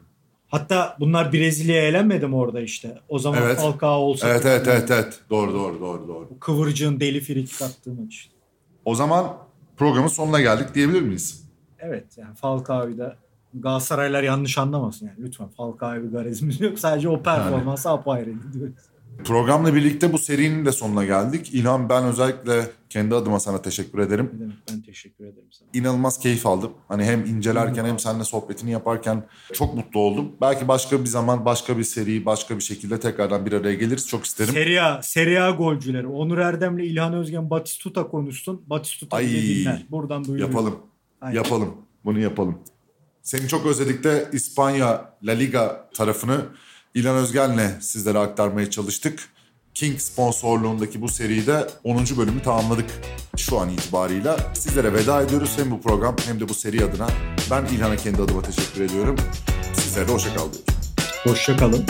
Hatta 0.49 0.97
bunlar 1.01 1.33
Brezilya'ya 1.33 1.89
elenmedi 1.89 2.27
mi 2.27 2.37
orada 2.37 2.61
işte? 2.61 2.99
O 3.09 3.19
zaman 3.19 3.43
Evet. 3.43 3.59
Falcao 3.59 4.01
olsa. 4.01 4.29
Evet 4.29 4.47
evet 4.47 4.69
evet 4.69 4.91
evet. 4.91 5.21
Doğru 5.31 5.55
doğru 5.55 5.81
doğru 5.81 6.09
doğru. 6.09 6.39
Kıvırcığın 6.41 7.01
deli 7.01 7.21
frikik 7.21 7.63
attığı 7.63 7.95
maç 7.95 8.15
işte. 8.15 8.35
O 8.85 8.95
zaman 8.95 9.37
programın 9.77 10.09
sonuna 10.09 10.41
geldik 10.41 10.75
diyebilir 10.75 11.03
miyiz? 11.03 11.51
Evet 11.79 12.19
yani 12.19 12.35
Falcao'yu 12.35 12.99
da 12.99 13.17
Galatasaraylar 13.55 14.23
yanlış 14.23 14.59
anlamasın 14.59 15.07
yani 15.07 15.19
lütfen 15.27 15.49
Falcao'ya 15.49 16.03
bir 16.03 16.09
garezimiz 16.09 16.61
yok. 16.61 16.79
Sadece 16.79 17.09
o 17.09 17.23
performansı 17.23 17.91
apayrı 17.91 18.35
diyoruz. 18.53 18.75
Programla 19.25 19.75
birlikte 19.75 20.13
bu 20.13 20.19
serinin 20.19 20.65
de 20.65 20.73
sonuna 20.73 21.05
geldik. 21.05 21.55
İlhan 21.55 21.89
ben 21.89 22.05
özellikle 22.05 22.71
kendi 22.89 23.15
adıma 23.15 23.41
sana 23.41 23.63
teşekkür 23.63 23.99
ederim. 23.99 24.31
Ne 24.35 24.41
demek 24.41 24.57
ben 24.73 24.81
teşekkür 24.81 25.25
ederim 25.25 25.49
sana. 25.51 25.69
İnanılmaz 25.75 26.19
keyif 26.19 26.47
aldım. 26.47 26.71
Hani 26.89 27.05
hem 27.05 27.25
incelerken 27.25 27.85
hem 27.85 27.99
seninle 27.99 28.25
sohbetini 28.25 28.71
yaparken 28.71 29.23
çok 29.53 29.75
mutlu 29.75 30.01
oldum. 30.01 30.33
Belki 30.41 30.69
başka 30.69 31.01
bir 31.01 31.07
zaman 31.07 31.45
başka 31.45 31.79
bir 31.79 31.85
seri 31.85 32.27
başka 32.27 32.57
bir 32.57 32.63
şekilde 32.63 33.01
tekrardan 33.01 33.47
bir 33.47 33.53
araya 33.53 33.75
geliriz. 33.75 34.09
Çok 34.09 34.25
isterim. 34.25 34.55
Serie 34.55 34.81
A, 34.81 35.03
Serie 35.03 35.41
A 35.41 35.51
golcüleri. 35.51 36.07
Onur 36.07 36.39
Erdem'le 36.39 36.79
İlhan 36.79 37.15
Özgen 37.15 37.51
Batistuta 37.51 38.09
konuşsun. 38.09 38.63
Batistuta 38.67 39.19
bile 39.19 39.43
dinler. 39.43 39.87
Buradan 39.91 40.25
duyuruyorum. 40.25 40.55
Yapalım. 40.55 40.79
Aynen. 41.21 41.37
Yapalım. 41.37 41.75
Bunu 42.05 42.19
yapalım. 42.21 42.59
Seni 43.23 43.49
çok 43.49 43.67
özledik 43.67 44.05
de 44.05 44.29
İspanya 44.33 45.15
La 45.23 45.33
Liga 45.33 45.89
tarafını 45.95 46.45
İlhan 46.95 47.17
Özgen'le 47.17 47.81
sizlere 47.81 48.19
aktarmaya 48.19 48.71
çalıştık. 48.71 49.29
King 49.75 49.99
sponsorluğundaki 50.01 51.03
bu 51.03 51.09
seride 51.09 51.67
10. 51.85 52.05
bölümü 52.19 52.43
tamamladık 52.43 52.91
şu 53.37 53.59
an 53.59 53.69
itibarıyla. 53.69 54.55
Sizlere 54.55 54.95
veda 54.95 55.23
ediyoruz 55.23 55.53
hem 55.57 55.71
bu 55.71 55.81
program 55.81 56.17
hem 56.27 56.41
de 56.41 56.49
bu 56.49 56.55
seri 56.55 56.85
adına. 56.85 57.09
Ben 57.51 57.65
İlhan'a 57.65 57.97
kendi 57.97 58.23
adıma 58.23 58.43
teşekkür 58.43 58.81
ediyorum. 58.81 59.17
Sizlere 59.75 60.09
de 60.09 60.13
hoşça 60.13 60.35
kal 60.35 60.53
diyorum. 60.53 60.65
Hoşçakalın. 61.25 61.85